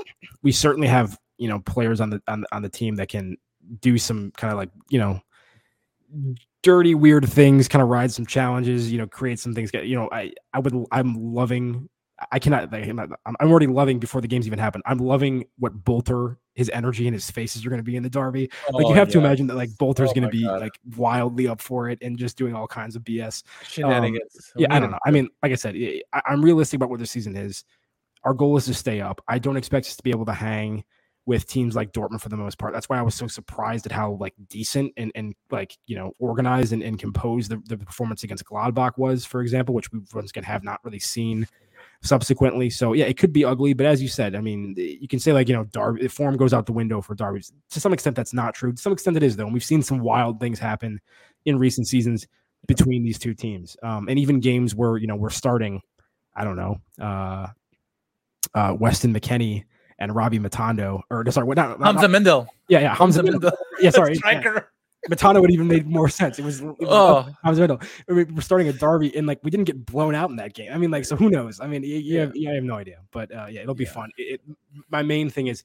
[0.42, 3.38] we certainly have you know players on the on, the- on the team that can
[3.82, 5.20] do some kind of like you know
[6.64, 9.96] dirty weird things kind of ride some challenges you know create some things get you
[9.96, 11.90] know i i would i'm loving
[12.32, 16.70] i cannot i'm already loving before the games even happen i'm loving what Bülter his
[16.74, 19.10] energy and his faces are going to be in the derby like Oh, you have
[19.10, 20.62] to imagine that like Bülter's Oh going to be God.
[20.62, 24.54] like wildly up for it and just doing all kinds of bs shenanigans.
[24.56, 25.00] yeah, I don't know.
[25.06, 27.64] I mean, like I said, I- I'm realistic about what the season is.
[28.26, 29.22] Our goal is to stay up.
[29.28, 30.84] I don't expect us to be able to hang
[31.26, 32.74] with teams like Dortmund for the most part.
[32.74, 36.14] That's why I was so surprised at how like decent and and like you know
[36.20, 40.30] organized and, and composed the, the performance against Gladbach was, for example, which we once
[40.30, 41.48] again have not really seen
[42.04, 42.70] subsequently.
[42.70, 45.34] So yeah, it could be ugly, but as you said, I mean, you can say
[45.34, 47.42] like you know, Darby form goes out the window for Darby.
[47.72, 48.74] To some extent, that's not true.
[48.74, 49.46] To some extent, it is though.
[49.46, 51.00] And we've seen some wild things happen
[51.46, 52.28] in recent seasons
[52.68, 55.82] between these two teams, um, and even games where you know we're starting.
[56.38, 57.48] I don't know, uh,
[58.56, 59.64] uh, Weston McKennie
[60.00, 61.58] and Rabbi Matondo, or sorry, what?
[61.58, 62.48] Not, not- Hamza Mendyl.
[62.68, 63.22] yeah, yeah, Hamza.
[63.24, 63.52] Hamza Mendyl.
[63.80, 64.18] Yeah, sorry, yeah.
[64.18, 64.72] Striker.
[65.10, 66.40] Matano would even made more sense.
[66.40, 67.28] It was, it was Oh.
[67.44, 67.88] Hamza Mendyl.
[68.34, 70.72] We're starting a Derby, and like we didn't get blown out in that game.
[70.74, 71.60] I mean, like, so who knows?
[71.60, 73.92] I mean, you, you, have, you have no idea, but uh, yeah, it'll be Yeah.
[73.92, 74.10] fun.
[74.18, 74.56] It, it-
[74.90, 75.64] my main thing is,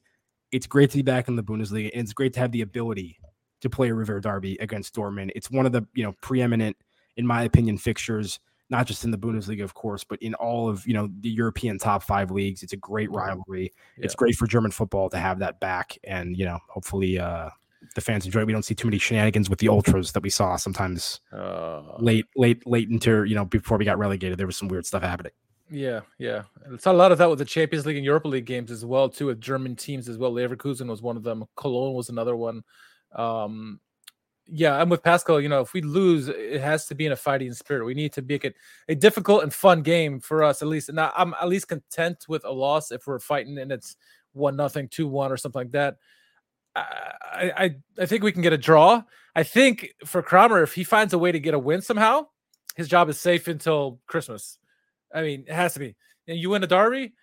[0.51, 3.17] it's great to be back in the Bundesliga, and it's great to have the ability
[3.61, 5.31] to play a Revierderby against Dortmund.
[5.35, 6.77] It's one of the you know preeminent,
[7.17, 8.39] in my opinion, fixtures.
[8.71, 11.77] Not just in the Bundesliga, of course, but in all of you know the European
[11.77, 12.63] top five leagues.
[12.63, 13.73] It's a great rivalry.
[13.97, 17.49] It's great for German football to have that back, and you know, hopefully, uh,
[17.95, 18.41] the fans enjoy.
[18.41, 18.47] it.
[18.47, 22.25] We don't see too many shenanigans with the ultras that we saw sometimes Uh, late,
[22.35, 24.37] late, late into you know before we got relegated.
[24.39, 25.33] There was some weird stuff happening.
[25.69, 26.43] Yeah, yeah.
[26.71, 29.07] It's a lot of that with the Champions League and Europa League games as well,
[29.07, 30.33] too, with German teams as well.
[30.33, 31.45] Leverkusen was one of them.
[31.55, 32.63] Cologne was another one.
[33.15, 33.79] Um,
[34.53, 35.39] yeah, I'm with Pascal.
[35.39, 37.85] You know, if we lose, it has to be in a fighting spirit.
[37.85, 38.55] We need to make it
[38.89, 40.89] a difficult and fun game for us, at least.
[40.89, 43.95] And I'm at least content with a loss if we're fighting and it's
[44.33, 45.97] one nothing, two one, or something like that.
[46.75, 49.03] I, I I think we can get a draw.
[49.35, 52.27] I think for Kramer, if he finds a way to get a win somehow,
[52.75, 54.57] his job is safe until Christmas.
[55.13, 55.95] I mean, it has to be.
[56.27, 57.13] And you win a derby,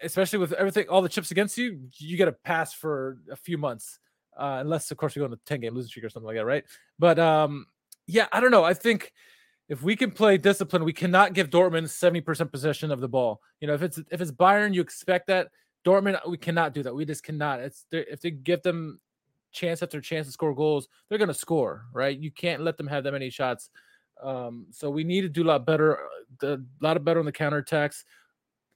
[0.00, 3.58] especially with everything, all the chips against you, you get a pass for a few
[3.58, 3.98] months,
[4.36, 6.36] uh, unless of course we go on a ten game losing streak or something like
[6.36, 6.64] that, right?
[6.98, 7.66] But um,
[8.06, 8.64] yeah, I don't know.
[8.64, 9.12] I think
[9.68, 13.40] if we can play discipline, we cannot give Dortmund seventy percent possession of the ball.
[13.60, 15.48] You know, if it's if it's Bayern, you expect that.
[15.84, 16.94] Dortmund, we cannot do that.
[16.94, 17.60] We just cannot.
[17.60, 19.00] It's if they give them
[19.52, 22.18] chance after chance to score goals, they're going to score, right?
[22.18, 23.70] You can't let them have that many shots.
[24.22, 25.98] Um, so we need to do a lot better,
[26.42, 28.04] a lot of better on the counterattacks.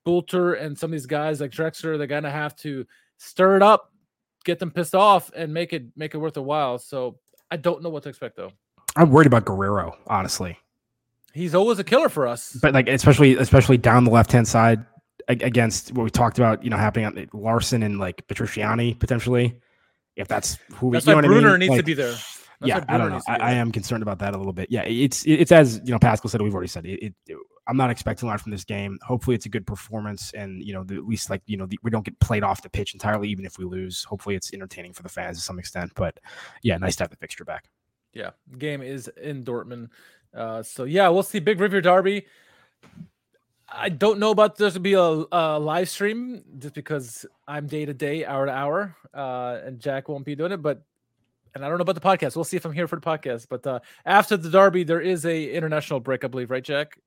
[0.07, 2.87] Bülter and some of these guys like Drexler, they're gonna have to
[3.19, 3.93] stir it up,
[4.49, 6.79] get them pissed off, and make it make it worth a while.
[6.79, 7.19] So
[7.51, 8.51] I don't know what to expect though.
[8.97, 10.59] I'm worried about Guerreiro, honestly.
[11.35, 12.59] He's always a killer for us.
[12.61, 14.85] But like especially especially down the left hand side
[15.29, 19.61] against what we talked about, you know, happening on Larsson and like Petrucciani potentially.
[20.17, 21.61] If that's who that's we, you know Brunner I mean?
[21.61, 22.17] needs like, to be there.
[22.61, 23.21] That's yeah, I don't know.
[23.29, 24.69] I, I am concerned about that a little bit.
[24.71, 26.43] Yeah, it's it's as you know, Pascal said.
[26.43, 27.15] We've already said it.
[27.29, 27.37] it,
[27.69, 28.99] I'm not expecting a lot from this game.
[29.03, 31.79] Hopefully, it's a good performance, and you know, the, at least like you know, the,
[31.83, 34.05] we don't get played off the pitch entirely, even if we lose.
[34.05, 35.93] Hopefully, it's entertaining for the fans to some extent.
[35.95, 36.19] But
[36.63, 37.69] yeah, nice to have the fixture back.
[38.15, 39.91] Yeah, game is in Dortmund.
[40.35, 41.41] Uh, so yeah, we'll see.
[41.41, 42.25] Big Revierderby.
[43.71, 47.85] I don't know about there's gonna be a, a live stream just because I'm day
[47.85, 50.63] to day, hour to hour, uh, and Jack won't be doing it.
[50.63, 50.83] But
[51.55, 52.35] and I don't know about the podcast.
[52.35, 53.47] We'll see if I'm here for the podcast.
[53.51, 56.99] But uh, after the Derby, there is a international break, I believe, right, Jack?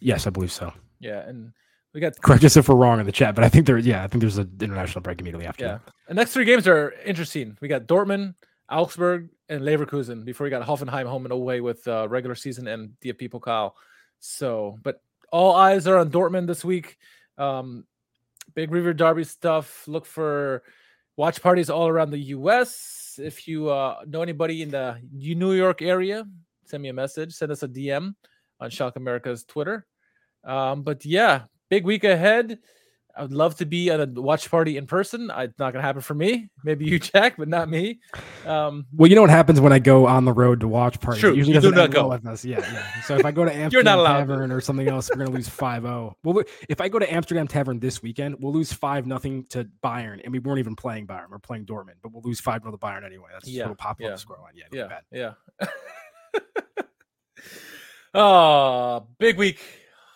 [0.00, 0.72] Yes, I believe so.
[1.00, 1.52] Yeah, and
[1.96, 4.04] we got Correct us if we're wrong in the chat, but I think there, yeah,
[4.04, 5.64] I think there's an international break immediately after.
[5.64, 5.72] yeah.
[5.72, 5.82] that.
[6.08, 7.56] The next three games are interesting.
[7.60, 8.34] We got Dortmund,
[8.70, 12.90] Augsburg, and Leverkusen before we got Hoffenheim home and away with uh, regular season and
[13.02, 13.72] DFB Pokal.
[14.18, 15.00] So, but
[15.32, 16.98] all eyes are on Dortmund this week.
[17.38, 17.84] Um,
[18.54, 19.86] big Revierderby stuff.
[19.88, 20.62] Look for
[21.16, 23.18] watch parties all around the U.S.
[23.22, 26.26] If you uh, know anybody in the New York area,
[26.66, 27.32] send me a message.
[27.32, 28.14] Send us a DM
[28.60, 29.86] on Shock America's Twitter.
[30.44, 32.58] Um, but yeah, big week ahead.
[33.18, 35.30] I would love to be at a watch party in person.
[35.34, 36.50] It's not gonna happen for me.
[36.64, 37.98] Maybe you, Jack, but not me.
[38.44, 41.22] Um, Well, you know what happens when I go on the road to watch parties?
[41.22, 42.08] True, It usually you do not well go.
[42.10, 42.44] with us.
[42.44, 43.00] Yeah, yeah.
[43.04, 44.18] So if I go to Amsterdam You're not allowed.
[44.18, 46.12] Tavern or something else, we're gonna lose 5-0.
[46.24, 50.20] Well, if I go to Amsterdam Tavern this weekend, we'll lose five nothing to Bayern,
[50.22, 51.30] and we weren't even playing Bayern.
[51.30, 53.28] We're playing Dortmund, but we'll lose five 0 to Bayern anyway.
[53.32, 54.54] That's Yeah, what'll pop yeah, on the scoreline.
[54.54, 55.02] Yeah, yeah, bad.
[55.10, 55.66] yeah.
[58.16, 59.60] oh, big week.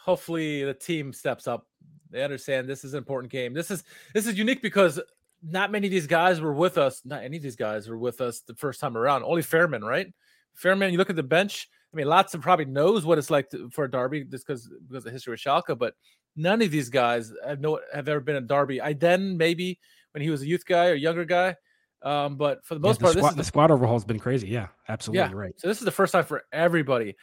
[0.05, 1.67] Hopefully, the team steps up.
[2.11, 3.55] They understand this is an important game.
[3.55, 3.85] This is
[4.15, 5.01] this is unique because
[5.43, 7.03] not many of these guys were with us.
[7.05, 9.23] Not any of these guys were with us the first time around.
[9.23, 10.13] Only Fährmann, right?
[10.61, 10.91] Fährmann.
[10.91, 11.69] You look at the bench.
[11.93, 14.69] I mean, lots of probably knows what it's like to, for a derby just because
[14.89, 15.95] because of history with Schalke, but
[16.37, 18.81] none of these guys have no have ever been a derby.
[18.81, 19.79] I then maybe
[20.13, 21.57] when he was a youth guy or younger guy,
[22.03, 24.05] um, but for the Yeah, most the, part, this squad, is the the squad overhaul's
[24.05, 24.49] been crazy.
[24.49, 25.19] Yeah, absolutely.
[25.19, 25.33] Yeah.
[25.33, 25.55] Right.
[25.57, 27.17] so this is the first time for everybody.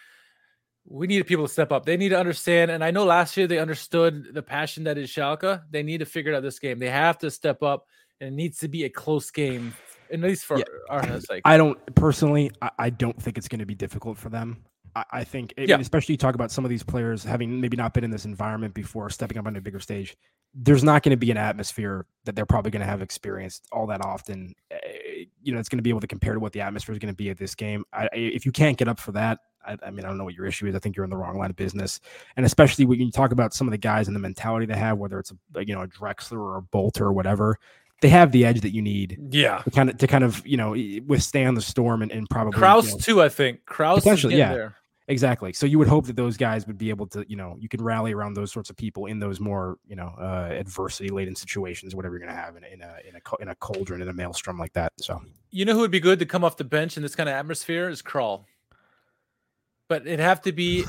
[0.89, 1.85] We need people to step up.
[1.85, 2.71] They need to understand.
[2.71, 5.61] And I know last year they understood the passion that is Schalke.
[5.69, 6.79] They need to figure out this game.
[6.79, 7.87] They have to step up,
[8.21, 9.73] and it needs to be a close game,
[10.11, 10.63] at least for Yeah.
[10.89, 11.41] our sake.
[11.43, 12.51] I don't personally.
[12.61, 14.63] I, I don't think it's going to be difficult for them.
[14.95, 15.79] I, I think, I mean, Yeah.
[15.79, 18.73] especially you talk about some of these players having maybe not been in this environment
[18.73, 20.15] before, stepping up on a bigger stage.
[20.53, 23.87] There's not going to be an atmosphere that they're probably going to have experienced all
[23.87, 24.55] that often.
[24.71, 26.99] Eh, You know, it's going to be able to compare to what the atmosphere is
[26.99, 27.83] going to be at this game.
[27.91, 30.23] I, I- if you can't get up for that, I, I mean, I don't know
[30.23, 30.75] what your issue is.
[30.75, 31.99] I think you're in the wrong line of business,
[32.35, 34.97] and especially when you talk about some of the guys and the mentality they have,
[34.97, 37.59] whether it's a you know a Drexler or a Bülter or whatever.
[37.99, 39.63] They have the edge that you need yeah.
[39.63, 40.75] to kind of to kind of you know
[41.07, 43.65] withstand the storm and, and probably you Kraus know, too, I think.
[43.65, 44.53] Kraus is Potentially, yeah.
[44.53, 44.75] there.
[45.07, 45.51] exactly.
[45.51, 47.83] So you would hope that those guys would be able to you know you can
[47.83, 51.95] rally around those sorts of people in those more you know uh, adversity laden situations,
[51.95, 54.09] whatever you're going to have in, a- in a in a in a cauldron in
[54.09, 54.93] a maelstrom like that.
[54.99, 57.27] So You know who would be good to come off the bench in this kind
[57.27, 58.43] of atmosphere is Kral.
[59.89, 60.83] But it'd have to be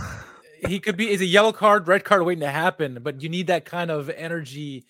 [0.66, 3.46] he could be is a yellow card, red card waiting to happen, but you need
[3.46, 4.84] that kind of energy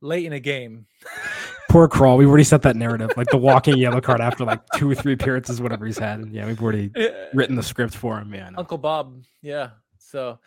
[0.00, 0.86] late in a game.
[1.70, 2.18] poor Kral.
[2.18, 5.14] We've already set that narrative, like the walking yellow card after like two or three
[5.14, 6.28] appearances, whatever he's had.
[6.30, 6.90] Yeah, we've already
[7.32, 8.30] written the script for him.
[8.30, 9.24] Man, Uncle Bob.
[9.42, 9.70] Yeah.
[9.98, 10.38] So,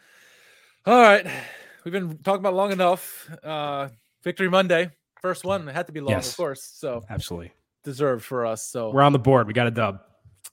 [0.86, 1.26] all right.
[1.84, 3.30] We've been talking about long enough.
[3.44, 3.90] Uh,
[4.24, 4.92] Victory Monday.
[5.22, 5.68] First one.
[5.68, 6.32] It had to be long, Yes.
[6.32, 6.64] of course.
[6.64, 7.52] So, absolutely.
[7.84, 8.64] deserved for us.
[8.68, 9.48] So, We're on the board.
[9.48, 10.00] We got a dub.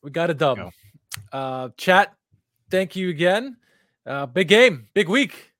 [0.02, 0.56] we got a dub.
[0.56, 0.70] go.
[1.32, 2.14] Uh, chat,
[2.74, 3.56] thank you again.
[4.04, 5.52] Uh, big game, big week.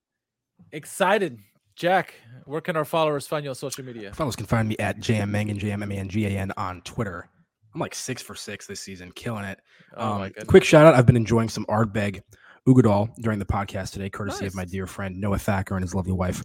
[0.72, 1.38] Excited.
[1.76, 4.12] Jack, where can our followers find you on social media?
[4.12, 7.28] Followers can find me at JMMangan, J-M-M-A-N-G-A-N on Twitter.
[7.72, 9.60] I'm like six for six this season, killing it.
[9.96, 10.94] Oh my Um, quick shout out.
[10.94, 12.20] I've been enjoying some Ardbeg
[12.66, 16.12] Uigeadail during the podcast today, courtesy of my dear friend Noah Thacker and his lovely
[16.12, 16.42] wife,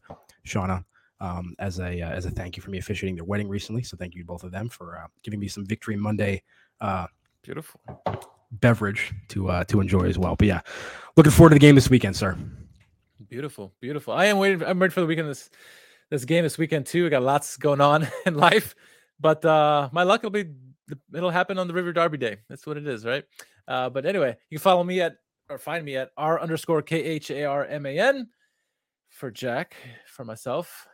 [0.48, 0.84] Shauna.
[1.22, 3.98] Um, as a uh, as a thank you for me officiating their wedding recently, so
[3.98, 6.42] thank you to both of them for uh, giving me some Victory Monday
[6.80, 7.08] uh,
[7.44, 7.82] Beautiful.
[8.52, 10.36] Beverage to uh, to enjoy as well.
[10.36, 10.62] But yeah,
[11.16, 12.38] looking forward to the game this weekend, sir.
[13.28, 14.14] Beautiful, beautiful.
[14.14, 14.64] I am waiting.
[14.64, 15.30] I'm ready for the weekend.
[15.30, 15.50] This
[16.10, 17.06] this game this weekend too.
[17.06, 18.76] I got lots going on in life,
[19.20, 20.46] but uh my luck will be.
[21.14, 22.38] It'll happen on the Revierderby Day.
[22.50, 23.24] That's what it is, right?
[23.68, 25.18] Uh, but anyway, you can follow me at
[25.50, 28.28] or find me at r underscore k h a r m a n
[29.10, 29.76] for Jack,
[30.08, 30.88] for myself,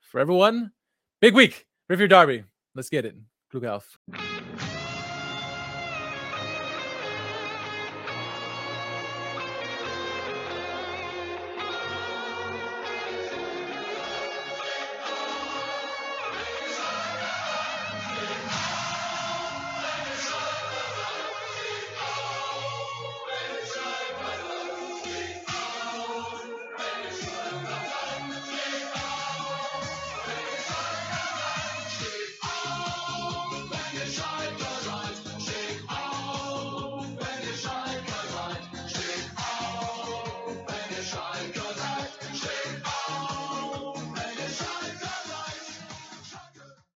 [0.00, 0.70] for everyone.
[1.20, 2.44] Big week, Revierderby.
[2.74, 3.16] Let's get it.
[3.52, 3.98] Glück auf.